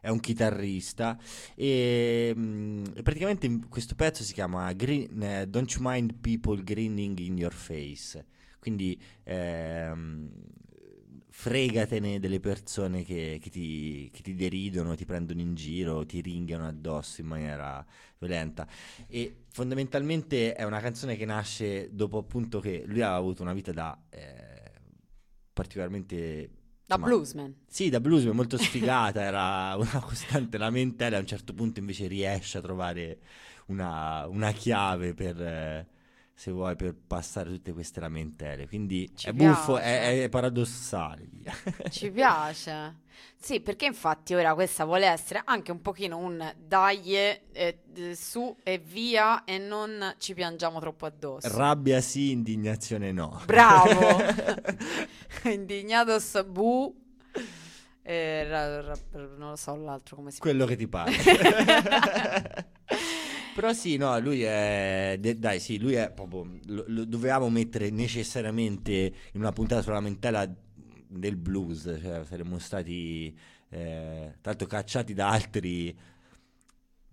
[0.00, 1.16] È un chitarrista
[1.54, 7.36] e mm, praticamente questo pezzo si chiama Green- eh, Don't You Mind People Grinning in
[7.38, 8.26] Your Face.
[8.62, 10.30] Quindi ehm,
[11.30, 16.68] fregatene delle persone che, che ti, che ti deridono, ti prendono in giro, ti ringhiano
[16.68, 17.84] addosso in maniera
[18.18, 18.64] violenta.
[19.08, 23.72] E fondamentalmente è una canzone che nasce dopo appunto che lui aveva avuto una vita
[23.72, 24.70] da eh,
[25.52, 26.50] particolarmente...
[26.86, 27.56] Da insomma, bluesman.
[27.66, 32.58] sì, da bluesman molto sfigata, era una costante lamentela, a un certo punto invece riesce
[32.58, 33.18] a trovare
[33.66, 35.86] una, una chiave per, eh,
[36.42, 38.66] se vuoi, per passare tutte queste lamentele.
[38.66, 39.86] Quindi Ci è buffo, piace.
[39.86, 41.28] è, è paradossale.
[41.30, 41.54] via.
[41.88, 43.02] Ci piace.
[43.40, 47.78] Sì, perché infatti ora questa vuole essere anche un pochino un dai eh,
[48.14, 51.46] su e via e non ci piangiamo troppo addosso.
[51.56, 53.40] Rabbia sì, indignazione no.
[53.44, 54.00] Bravo.
[55.48, 56.92] Indignados bu.
[58.02, 61.12] Eh, ra- ra- non lo so l'altro come si Quello che ti pare.
[63.54, 65.18] Però sì, no, lui è...
[65.18, 66.58] Dai, sì, lui è proprio...
[66.66, 68.92] Lo, lo dovevamo mettere necessariamente
[69.32, 70.48] in una puntata sulla lamentela
[71.06, 73.36] del blues, cioè saremmo stati
[73.68, 75.96] eh, tanto cacciati da altri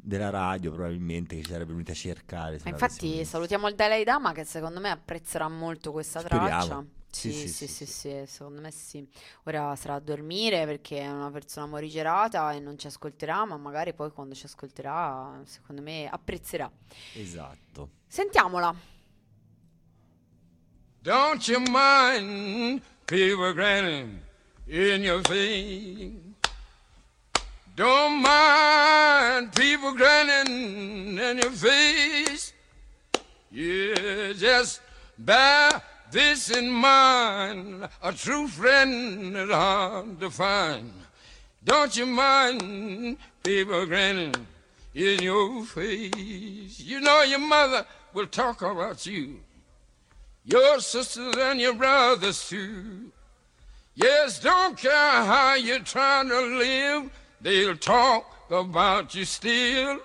[0.02, 2.60] della radio probabilmente che ci sarebbero venuti a cercare.
[2.64, 6.48] infatti salutiamo il Dalai Lama che secondo me apprezzerà molto questa Speriamo.
[6.48, 6.86] traccia.
[7.12, 7.91] Sì, Sì, sì, sì, sì, sì, sì.
[7.91, 9.07] sì, secondo me sì.
[9.45, 13.93] Ora sarà a dormire perché è una persona morigerata e non ci ascolterà, ma magari
[13.93, 16.72] poi quando ci ascolterà, secondo me apprezzerà.
[17.16, 17.89] Esatto.
[18.07, 18.76] Sentiamola.
[21.01, 24.20] Don't you mind people grinning
[24.68, 26.12] in your face?
[27.76, 32.53] Don't mind people grinning in your face.
[33.49, 34.82] Yeah, just
[35.18, 35.82] bear
[36.12, 37.88] this in mind.
[38.03, 40.91] A true friend is hard to find.
[41.64, 44.36] Don't you mind people grinning
[44.93, 46.80] in your face?
[46.80, 49.39] You know your mother will talk about you
[50.49, 53.12] your sisters and your brothers too.
[53.95, 59.99] Yes, don't care how you're trying to live, they'll talk about you still.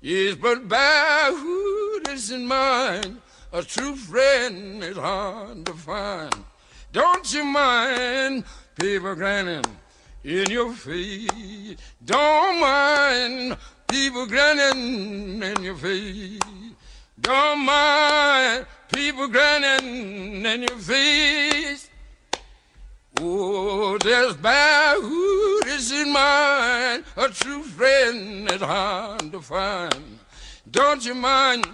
[0.00, 3.20] Yes, but bear who is in mind,
[3.54, 6.34] a true friend is hard to find.
[6.92, 8.42] Don't you mind
[8.74, 9.64] people grinning
[10.24, 11.76] in your face?
[12.04, 16.40] Don't mind people grinning in your face.
[17.20, 21.88] Don't mind people grinning in your face.
[23.20, 27.04] Oh, there's bad who is in mind.
[27.16, 30.18] A true friend is hard to find.
[30.68, 31.64] Don't you mind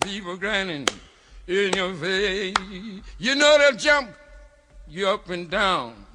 [0.00, 0.86] people grinning
[1.46, 2.54] in your face?
[3.18, 4.10] You know they'll jump
[4.88, 6.06] you up and down.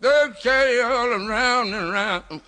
[0.00, 2.40] They'll carry you all around and around.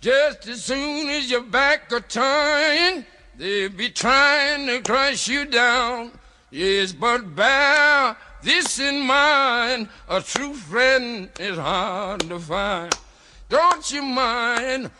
[0.00, 3.04] Just as soon as your back are turned,
[3.36, 6.12] they'll be trying to crush you down.
[6.50, 12.96] Yes, but bear this in mind, a true friend is hard to find.
[13.48, 14.90] Don't you mind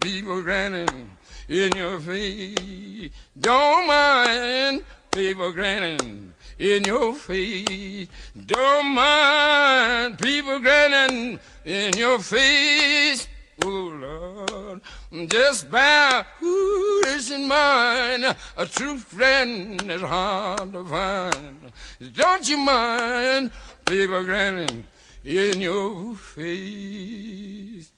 [0.00, 1.10] people grinning
[1.48, 3.10] in your face?
[3.38, 8.08] Don't mind people grinning in your face.
[8.46, 13.28] Don't mind people grinning in your face.
[13.64, 14.80] Oh Lord,
[15.28, 18.36] just bear who is in mind.
[18.56, 21.72] A true friend is hard to find.
[22.14, 23.50] Don't you mind
[23.84, 24.84] people grinning
[25.24, 27.90] in your face?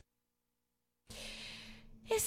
[2.10, 2.18] Eh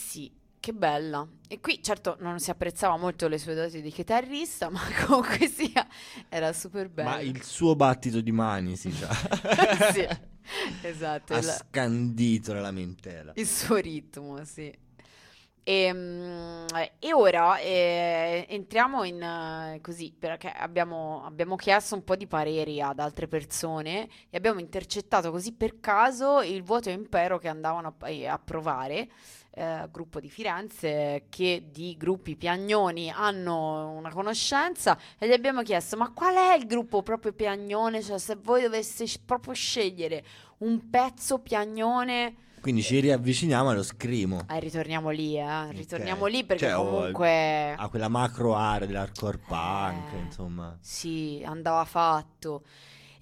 [0.64, 1.28] che bella.
[1.50, 5.86] E qui certo non si apprezzava molto le sue doti di chitarrista, ma comunque sia,
[6.30, 7.10] era super bello.
[7.10, 9.10] Ma il suo battito di mani, sì, già.
[9.92, 10.08] Sì,
[10.88, 13.34] esatto, ha il, scandito la lamentela.
[13.36, 14.74] il suo ritmo, sì.
[15.66, 16.68] E, mm,
[17.00, 22.82] e ora eh, entriamo in eh, così perché abbiamo, abbiamo chiesto un po' di pareri
[22.82, 28.10] ad altre persone e abbiamo intercettato così per caso il vuoto impero che andavano a,
[28.10, 29.10] eh, a provare
[29.56, 35.96] eh, gruppo di Firenze che di gruppi piagnoni hanno una conoscenza e gli abbiamo chiesto
[35.98, 40.24] ma qual è il gruppo proprio piagnone cioè se voi doveste proprio scegliere
[40.60, 44.46] un pezzo piagnone Quindi ci riavviciniamo allo scrimo.
[44.50, 45.72] eh, ritorniamo lì, eh.
[45.72, 46.32] Ritorniamo Ok.
[46.32, 50.18] lì perché Cioè, comunque A quella macro area dell'hardcore punk, Eh.
[50.20, 50.78] insomma.
[50.80, 52.64] sì, andava fatto.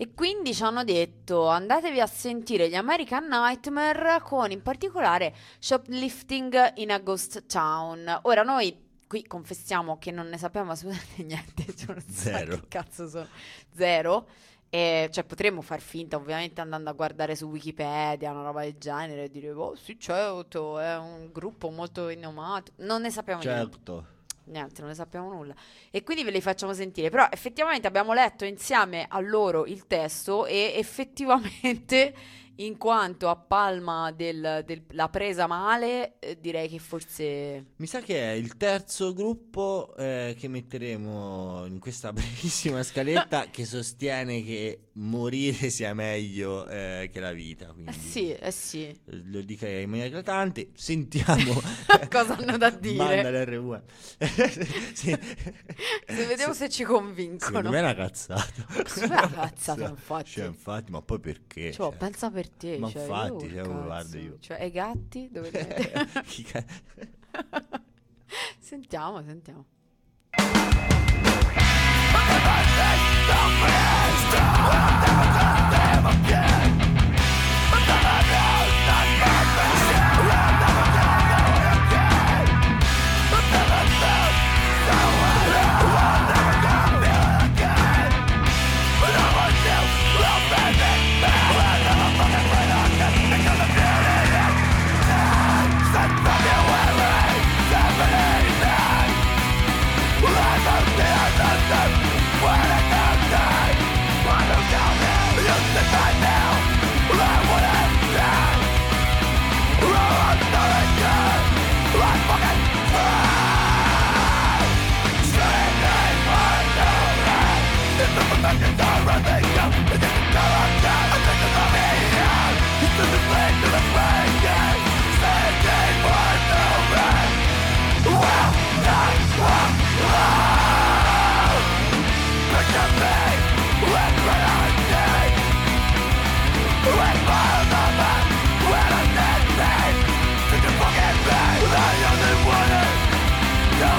[0.02, 6.74] E quindi ci hanno detto andatevi a sentire gli American Nightmare con in particolare Shoplifting
[6.78, 8.22] in a Ghost Town.
[8.24, 8.76] Ora noi
[9.06, 12.56] qui confessiamo che non ne sappiamo assolutamente niente, cioè non so Zero.
[12.56, 13.28] che cazzo sono.
[13.76, 14.28] Zero.
[14.72, 19.26] E, cioè, potremmo far finta, ovviamente, andando a guardare su Wikipedia, una roba del genere,
[19.26, 22.72] e dire, oh sì, certo, è un gruppo molto rinomato.
[22.78, 23.72] Non ne sappiamo niente.
[23.72, 24.06] Certo.
[24.52, 25.56] Niente, non ne sappiamo nulla.
[25.90, 27.10] E quindi ve li facciamo sentire.
[27.10, 32.14] Però effettivamente abbiamo letto insieme a loro il testo e effettivamente,
[32.62, 34.64] in quanto a palma della
[35.10, 37.66] presa male, eh, direi che forse...
[37.78, 43.64] Mi sa che è il terzo gruppo eh, che metteremo in questa brevissima scaletta che
[43.64, 47.70] sostiene che morire sia meglio eh, che la vita.
[47.70, 49.00] Eh Quindi sì, eh sì.
[49.06, 50.70] lo dica in maniera eclatante.
[50.74, 51.62] Sentiamo
[52.10, 53.22] Cosa hanno da dire?
[53.24, 53.82] Manda l'RV.
[54.94, 55.18] sì.
[56.08, 57.70] Se vediamo se ci convincono.
[57.70, 58.66] Me è una cazzata.
[58.70, 60.30] Me è una cazzata, infatti.
[60.32, 61.72] Cioè, infatti, ma poi perché?
[61.72, 62.78] Cioè, Cioè, pensa per te.
[62.78, 64.38] Ma cioè, infatti, io, cioè, guarda io.
[64.40, 66.66] Cioè, e i gatti dove li chi ca-
[68.60, 69.22] sentiamo,
[73.32, 73.72] sentiamo.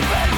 [0.03, 0.32] Che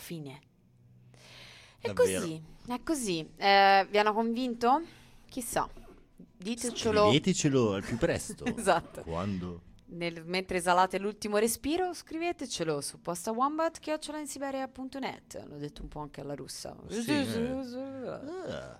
[0.00, 0.40] fine.
[1.78, 2.20] È Davvero.
[2.20, 3.30] così, è così.
[3.36, 4.82] Eh, vi hanno convinto?
[5.28, 5.68] Chissà.
[6.36, 8.44] Ditecelo Scrivetecelo al più presto.
[8.56, 9.02] Esatto.
[9.02, 9.62] Quando?
[9.92, 15.44] nel- mentre esalate l'ultimo respiro, scrivetecelo su postawombat.net.
[15.48, 16.76] L'ho detto un po' anche alla russa.
[16.88, 18.78] Sì, Ah.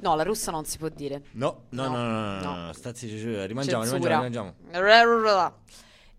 [0.00, 1.22] No, la russa non si può dire.
[1.32, 2.54] No, no, no, No, no, no, no.
[2.66, 3.06] no, Stazzi,
[3.46, 4.16] rimangiamo, Censura.
[4.16, 5.60] rimangiamo, rimangiamo.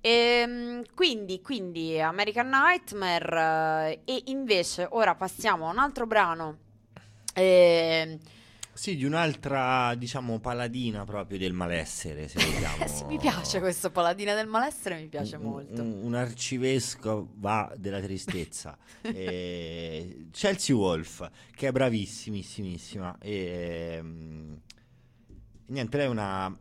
[0.05, 6.57] Ehm, quindi, quindi American Nightmare eh, e invece ora passiamo a un altro brano
[7.33, 8.17] ehm,
[8.73, 12.85] Sì, di un'altra, diciamo, paladina proprio del malessere, se vogliamo.
[12.85, 18.01] sì, mi piace questo paladina del malessere mi piace Un- molto Un, un arcivescova della
[18.01, 18.77] tristezza.
[19.03, 23.17] Eh, Chelsea Wolf, che è bravissimissima.
[23.21, 24.53] E, mm,
[25.67, 26.53] niente, lei è una,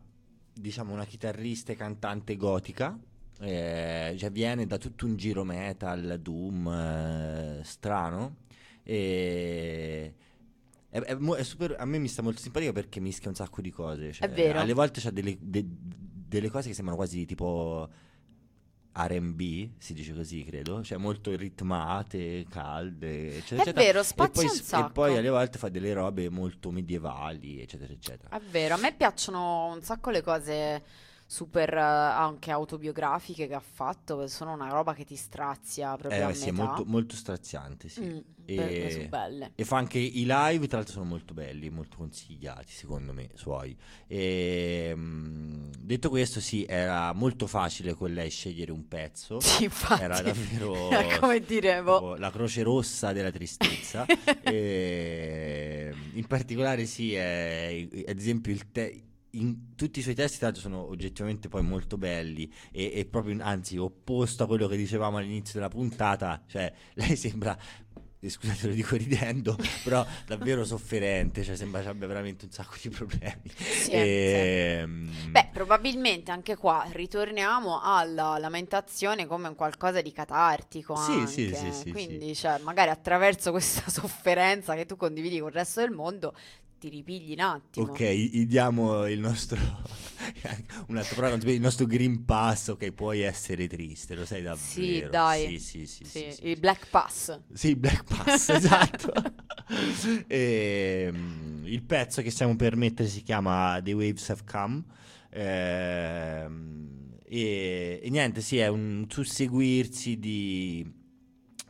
[0.53, 2.97] diciamo, una chitarrista e cantante gotica.
[3.39, 8.37] Eh, cioè viene da tutto un giro metal, doom, eh, strano.
[8.83, 10.13] E...
[10.89, 13.71] È, è è super- a me mi sta molto simpatica perché mischia un sacco di
[13.71, 14.11] cose.
[14.13, 14.59] cioè, È vero.
[14.59, 17.89] Alle volte c'ha delle, de- delle cose che sembrano quasi tipo
[18.95, 23.81] R&B, si dice così, credo, cioè molto ritmate, calde, eccetera, È eccetera.
[23.85, 24.91] vero, e spazia poi, un s- e sacco.
[24.91, 28.29] poi alle volte fa delle robe molto medievali, eccetera, eccetera.
[28.37, 30.83] È vero, a me piacciono un sacco le cose
[31.33, 36.29] super eh, anche autobiografiche che ha fatto, sono una roba che ti strazia proprio a
[36.29, 38.01] Eh, sì, è molto, molto straziante, sì.
[38.01, 39.09] Mm, E-.
[39.55, 43.75] E fa anche i live, tra l'altro sono molto belli, molto consigliati secondo me, suoi.
[44.05, 49.39] E, mm, detto questo, sì, era molto facile con lei scegliere un pezzo.
[49.41, 50.03] Sì, infatti.
[50.03, 52.15] Era davvero come dire, boh.
[52.15, 54.05] la croce rossa della tristezza.
[54.45, 59.01] E, in particolare, sì, è, ad esempio, il te-
[59.35, 62.51] in tutti i suoi testi, tra l'altro, sono oggettivamente poi molto belli.
[62.71, 67.57] E, e proprio, anzi, opposto a quello che dicevamo all'inizio della puntata, cioè, lei sembra.
[68.19, 72.75] eh, Scusate, lo dico ridendo, però davvero sofferente, cioè sembra ci abbia veramente un sacco
[72.81, 73.51] di problemi.
[73.67, 81.25] Sì, Ehm, Beh, probabilmente anche qua ritorniamo alla lamentazione come un qualcosa di catartico Sì,
[81.25, 81.51] anche.
[81.53, 85.79] sì, sì, sì, Quindi, cioè, magari attraverso questa sofferenza che tu condividi con il resto
[85.81, 86.35] del mondo,
[86.83, 87.91] ti ripigli un attimo.
[87.91, 89.57] Ok, gli diamo il nostro
[90.87, 94.65] un altro ti- il nostro Green Pass, ok, puoi essere triste, lo sai davvero.
[94.65, 95.59] Sì, dai.
[95.59, 96.59] Sì, sì, sì, Sì, il.
[96.59, 97.39] Black Pass.
[97.53, 99.13] Sì, il Black Pass, esatto.
[100.27, 104.83] Ehm, il pezzo che stiamo per mettere si chiama The Waves Have Come.
[105.31, 110.85] Ehm, e, e niente, sì, è un susseguirsi di,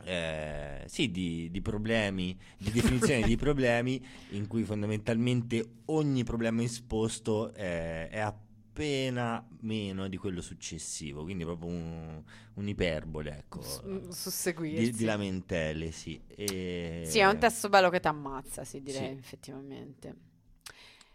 [0.04, 7.52] eh, sì, di, di problemi, di definizione di problemi in cui fondamentalmente ogni problema esposto
[7.54, 12.22] eh, è appena meno di quello successivo, quindi proprio un,
[12.54, 14.92] un'iperbole, ecco, di, susseguirsi.
[14.92, 16.20] di lamentele, sì.
[16.26, 19.18] E- Sì, è un testo bello che ti ammazza, sì, direi, Sì.
[19.18, 20.14] effettivamente.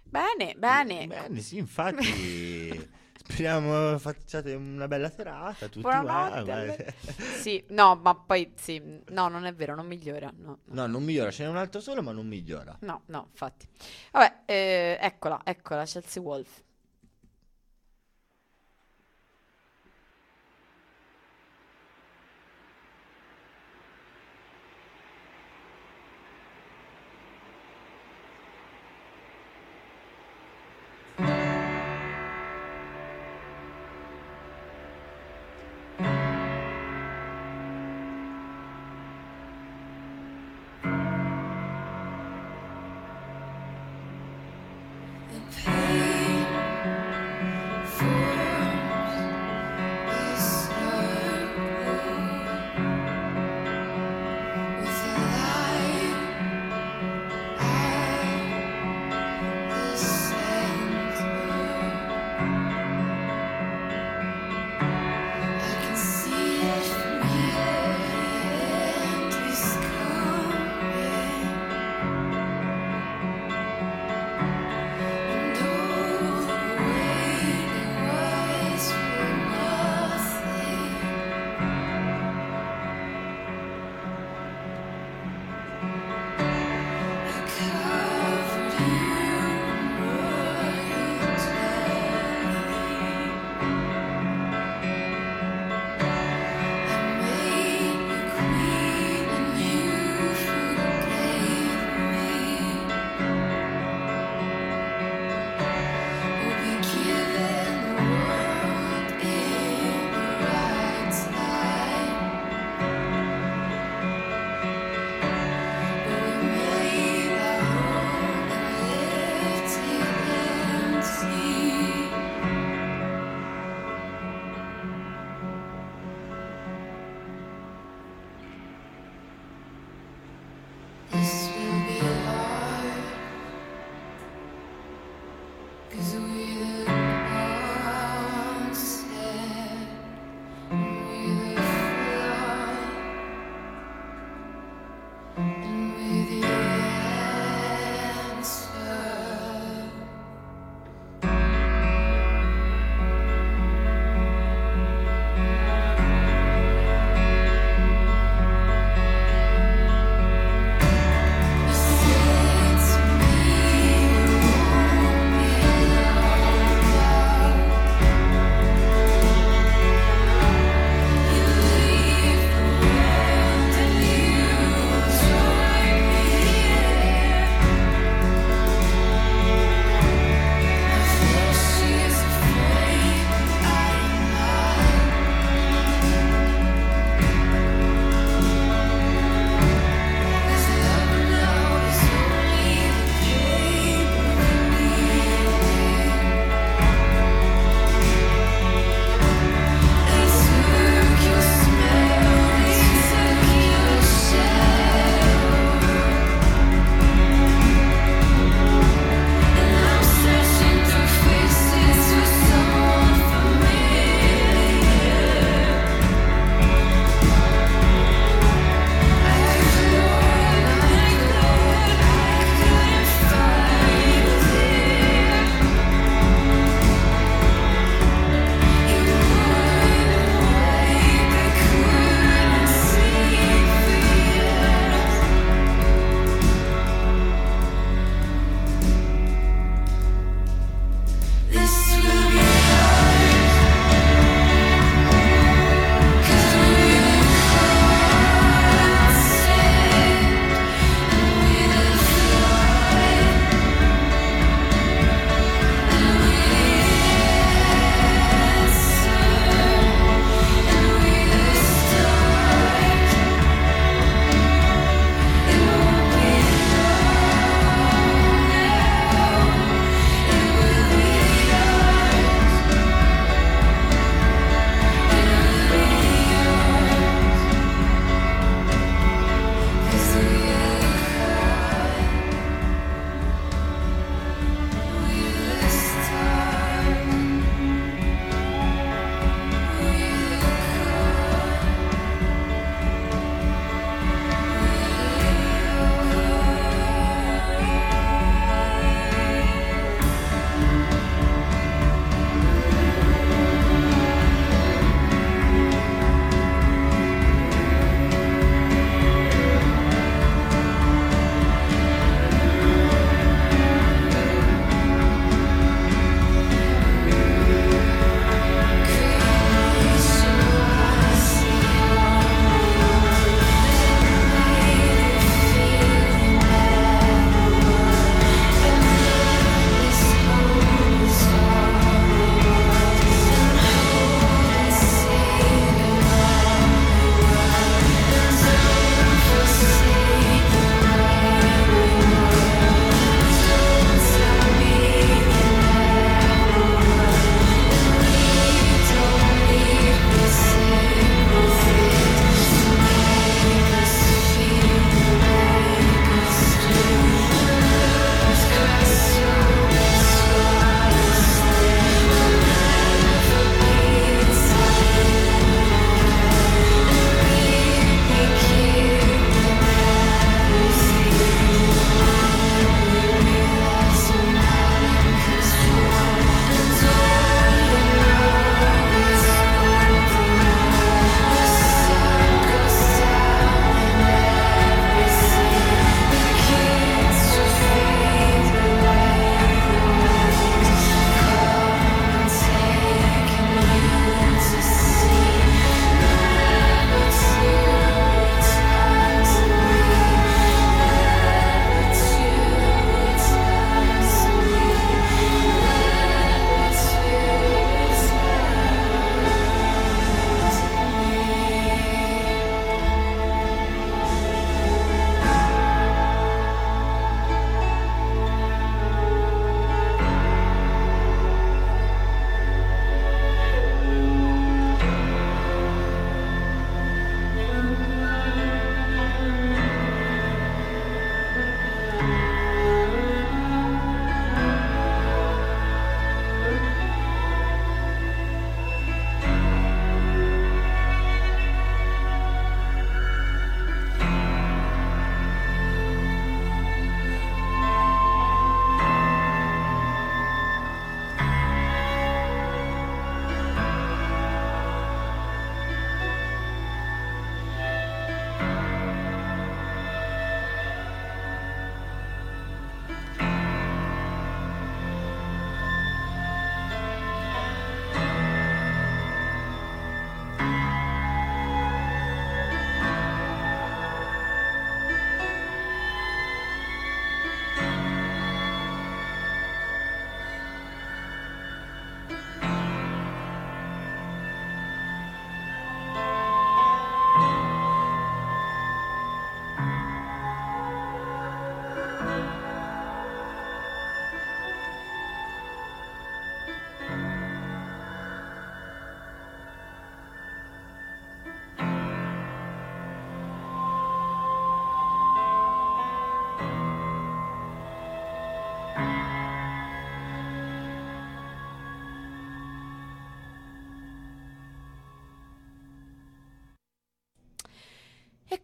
[0.04, 1.06] Bene, bene.
[1.06, 2.08] Bene, sì, infatti
[3.30, 6.86] speriamo facciate una bella serata tutti Buonanotte, quanti.
[7.40, 10.32] Sì, no, ma poi sì, no, non è vero, non migliora.
[10.36, 12.76] No, no, No, non migliora, ce n'è un altro solo, ma non migliora.
[12.82, 13.68] no, no, infatti.
[14.12, 16.64] Vabbè, eh, eccola, eccola, Chelsea Wolf.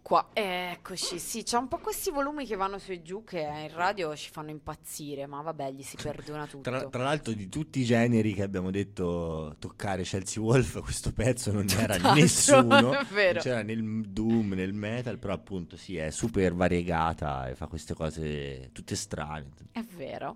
[0.06, 3.74] Qua, eccoci, sì, c'è un po' questi volumi che vanno su e giù che in
[3.74, 6.70] radio ci fanno impazzire, ma vabbè, gli si perdona tutto.
[6.70, 11.52] Tra, tra l'altro di tutti i generi che abbiamo detto toccare Chelsea Wolf, questo pezzo
[11.52, 13.34] non c'era Tutt'altro, nessuno, è vero.
[13.34, 17.96] non c'era nel doom, nel metal, però appunto sì, è super variegata e fa queste
[17.96, 19.50] cose tutte strane.
[19.72, 20.36] È vero.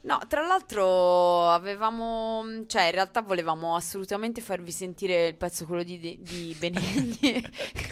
[0.00, 5.98] No, tra l'altro avevamo, cioè in realtà volevamo assolutamente farvi sentire il pezzo quello di,
[5.98, 7.44] di, Benigni.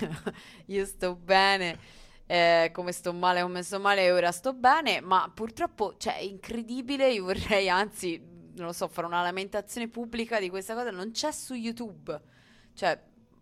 [0.67, 1.77] Io sto bene,
[2.27, 6.23] eh, come sto male, come sto male, e ora sto bene, ma purtroppo, cioè, è
[6.23, 8.21] incredibile, io vorrei anzi,
[8.55, 12.21] non lo so, fare una lamentazione pubblica di questa cosa, non c'è su YouTube.
[12.73, 13.01] Cioè,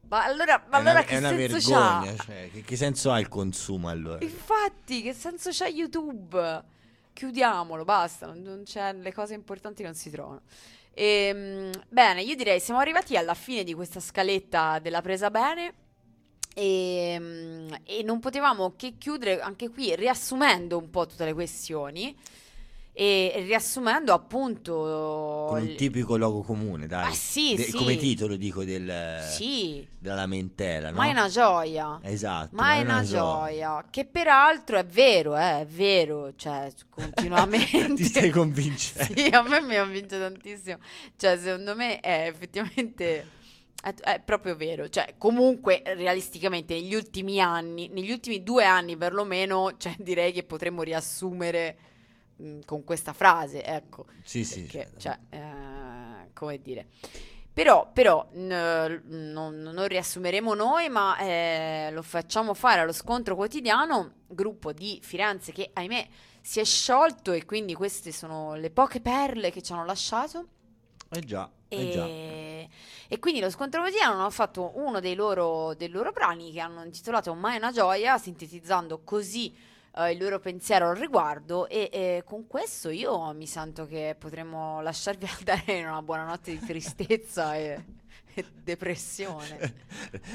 [0.09, 2.25] ma allora, ma una, allora è che una senso vergogna, c'ha?
[2.25, 4.25] cioè, che, che senso ha il consumo allora?
[4.25, 6.73] Infatti, che senso c'ha YouTube?
[7.15, 8.65] Chiudiamolo, basta, non- non
[9.01, 10.43] le cose importanti non si trovano.
[10.93, 15.75] Ehm, bene, io direi siamo arrivati alla fine di questa scaletta della presa bene
[16.55, 22.17] e, mm, e non potevamo che chiudere anche qui riassumendo un po' tutte le questioni
[22.97, 27.09] e riassumendo appunto Con un il- tipico logo comune, dai.
[27.11, 27.73] Ah, sì, De- sì.
[27.73, 30.97] Come titolo dico del, Sì, della lamentela, no?
[30.99, 31.99] ma è una gioia.
[32.03, 32.51] Esatto.
[32.55, 37.95] Ma è una gioia, che peraltro è vero, eh, è vero, cioè continuamente.
[37.95, 39.13] Ti stai convincendo?
[39.21, 40.79] Sì, a me mi convince tantissimo.
[41.17, 43.27] Cioè, secondo me è effettivamente
[43.83, 44.89] è, è proprio vero.
[44.89, 50.83] Cioè, comunque, realisticamente, negli ultimi anni, negli ultimi due anni perlomeno, cioè, direi che potremmo
[50.83, 51.77] riassumere
[52.37, 54.07] mh, con questa frase, ecco.
[54.23, 54.63] Sì, sì.
[54.63, 55.01] Perché, sì.
[55.01, 56.89] cioè, eh, come dire.
[57.53, 64.15] Però, però n- non, non riassumeremo noi, ma eh, lo facciamo fare allo scontro quotidiano,
[64.27, 66.09] gruppo di Firenze che, ahimè,
[66.41, 70.49] si è sciolto e quindi queste sono le poche perle che ci hanno lasciato.
[71.11, 72.05] Eh già, eh già.
[72.05, 72.69] E,
[73.07, 76.83] e quindi lo scontro quotidiano hanno fatto uno dei loro, dei loro brani che hanno
[76.83, 79.55] intitolato Mai una gioia, sintetizzando così
[79.97, 81.69] eh, il loro pensiero al riguardo.
[81.69, 86.51] E, e con questo io mi sento che potremmo lasciarvi andare in una buona notte
[86.51, 87.85] di tristezza e,
[88.35, 89.75] e depressione.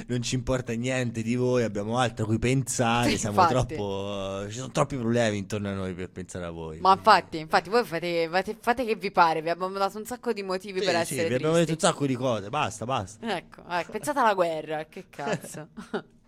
[0.08, 3.76] non ci importa niente di voi, abbiamo altro a cui pensare, siamo infatti.
[3.76, 4.46] troppo...
[4.50, 6.80] ci sono troppi problemi intorno a noi per pensare a voi.
[6.80, 10.32] Ma infatti, infatti, voi fate, fate, fate che vi pare, vi abbiamo dato un sacco
[10.32, 13.36] di motivi Sì, per sì, essere vi abbiamo detto un sacco di cose, basta, basta.
[13.36, 15.68] Ecco, ecco, pensate alla guerra, che cazzo.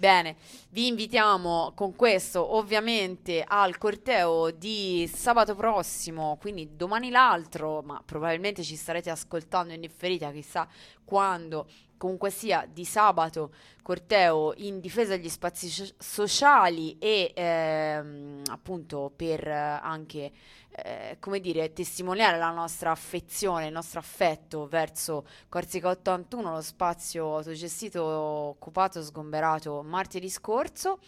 [0.00, 0.36] Bene,
[0.70, 8.62] vi invitiamo con questo ovviamente al corteo di sabato prossimo, quindi domani l'altro, ma probabilmente
[8.62, 10.66] ci starete ascoltando in differita, chissà
[11.10, 13.52] quando, comunque sia di sabato,
[13.82, 20.30] corteo in difesa degli spazi so- sociali e ehm, appunto per anche,
[20.70, 27.34] eh, come dire, testimoniare la nostra affezione, il nostro affetto verso Corsica 81, lo spazio
[27.38, 31.00] autogestito occupato, sgomberato martedì scorso.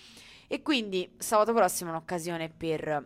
[0.48, 3.02] E quindi sabato prossimo è un'occasione per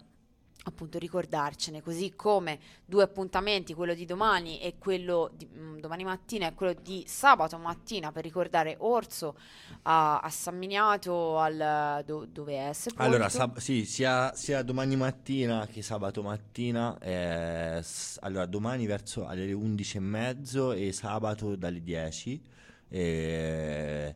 [0.67, 6.49] appunto ricordarcene, così come due appuntamenti, quello di domani e quello di mm, domani mattina
[6.49, 9.37] e quello di sabato mattina per ricordare Orso
[9.83, 13.03] a, a San Miniato, al, do- dove è sepolto.
[13.03, 19.27] Allora, sab- sì, sia, sia domani mattina che sabato mattina, eh, s- allora domani verso
[19.27, 22.41] alle 11 e mezzo e sabato dalle 10.
[22.89, 24.15] eh,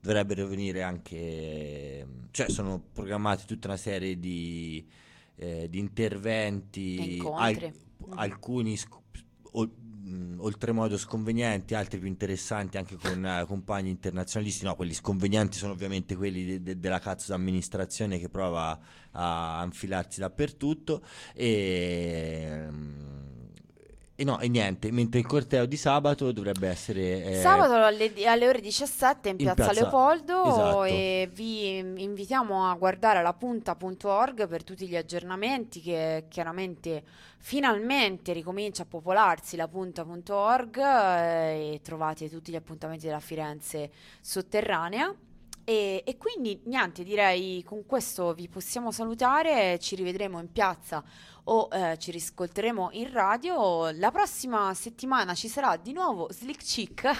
[0.00, 4.86] dovrebbero venire anche, cioè sono programmati tutta una serie di,
[5.36, 7.72] eh, di interventi, al-
[8.14, 8.94] alcuni sc-
[9.52, 14.64] mh, oltremodo sconvenienti, altri più interessanti anche con eh, compagni internazionalisti.
[14.64, 18.78] No, quelli sconvenienti sono ovviamente quelli de- de- della cazzo d'amministrazione che prova
[19.12, 21.02] a infilarsi dappertutto.
[21.34, 23.25] E, e
[24.24, 27.22] no, e niente, mentre il corteo di sabato dovrebbe essere...
[27.22, 30.84] eh, Sabato alle, alle ore 17 in in piazza, piazza- Leopoldo esatto.
[30.84, 37.02] e vi invitiamo a guardare la punta.org per tutti gli aggiornamenti che chiaramente
[37.38, 43.90] finalmente ricomincia a popolarsi la punta.org eh, e trovate tutti gli appuntamenti della Firenze
[44.20, 45.14] sotterranea.
[45.68, 51.02] E, e quindi niente, direi con questo vi possiamo salutare, ci rivedremo in piazza
[51.48, 53.90] o eh, ci riscolteremo in radio.
[53.90, 57.10] La prossima settimana ci sarà di nuovo Slick Chick,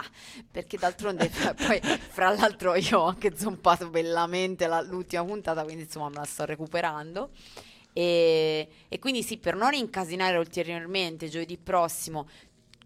[0.50, 1.30] perché d'altronde
[1.66, 6.24] poi fra l'altro io ho anche zompato bellamente la- l'ultima puntata, quindi insomma me la
[6.24, 7.28] sto recuperando.
[7.92, 12.28] E, e quindi sì, per non incasinare ulteriormente giovedì prossimo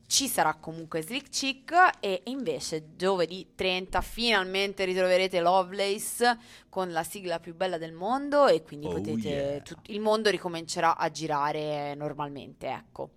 [0.06, 6.38] ci sarà comunque Slick Chick e invece giovedì 30 finalmente ritroverete Lovelace
[6.68, 9.64] con la sigla più bella del mondo e quindi Oh potete yeah.
[9.64, 13.10] tut- il mondo ricomincerà a girare normalmente, ecco.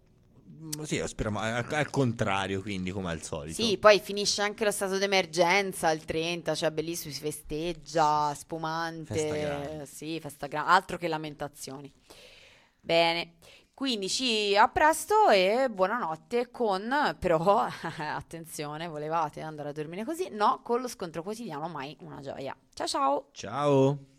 [0.49, 3.63] Mm, Sì, speriamo al, al contrario, quindi, come al solito.
[3.63, 9.35] Sì, poi finisce anche lo stato d'emergenza il 30, cioè bellissimo, si festeggia, spumante, Festa
[9.35, 9.85] grande.
[9.85, 11.91] sì, festa grande, altro che lamentazioni.
[12.79, 13.35] Bene,
[13.77, 17.67] quindi ci a presto e buonanotte con, però,
[18.15, 20.29] attenzione, volevate andare a dormire così?
[20.31, 22.57] No, con lo scontro quotidiano mai una gioia.
[22.73, 23.29] Ciao ciao!
[23.33, 24.15] Ciao.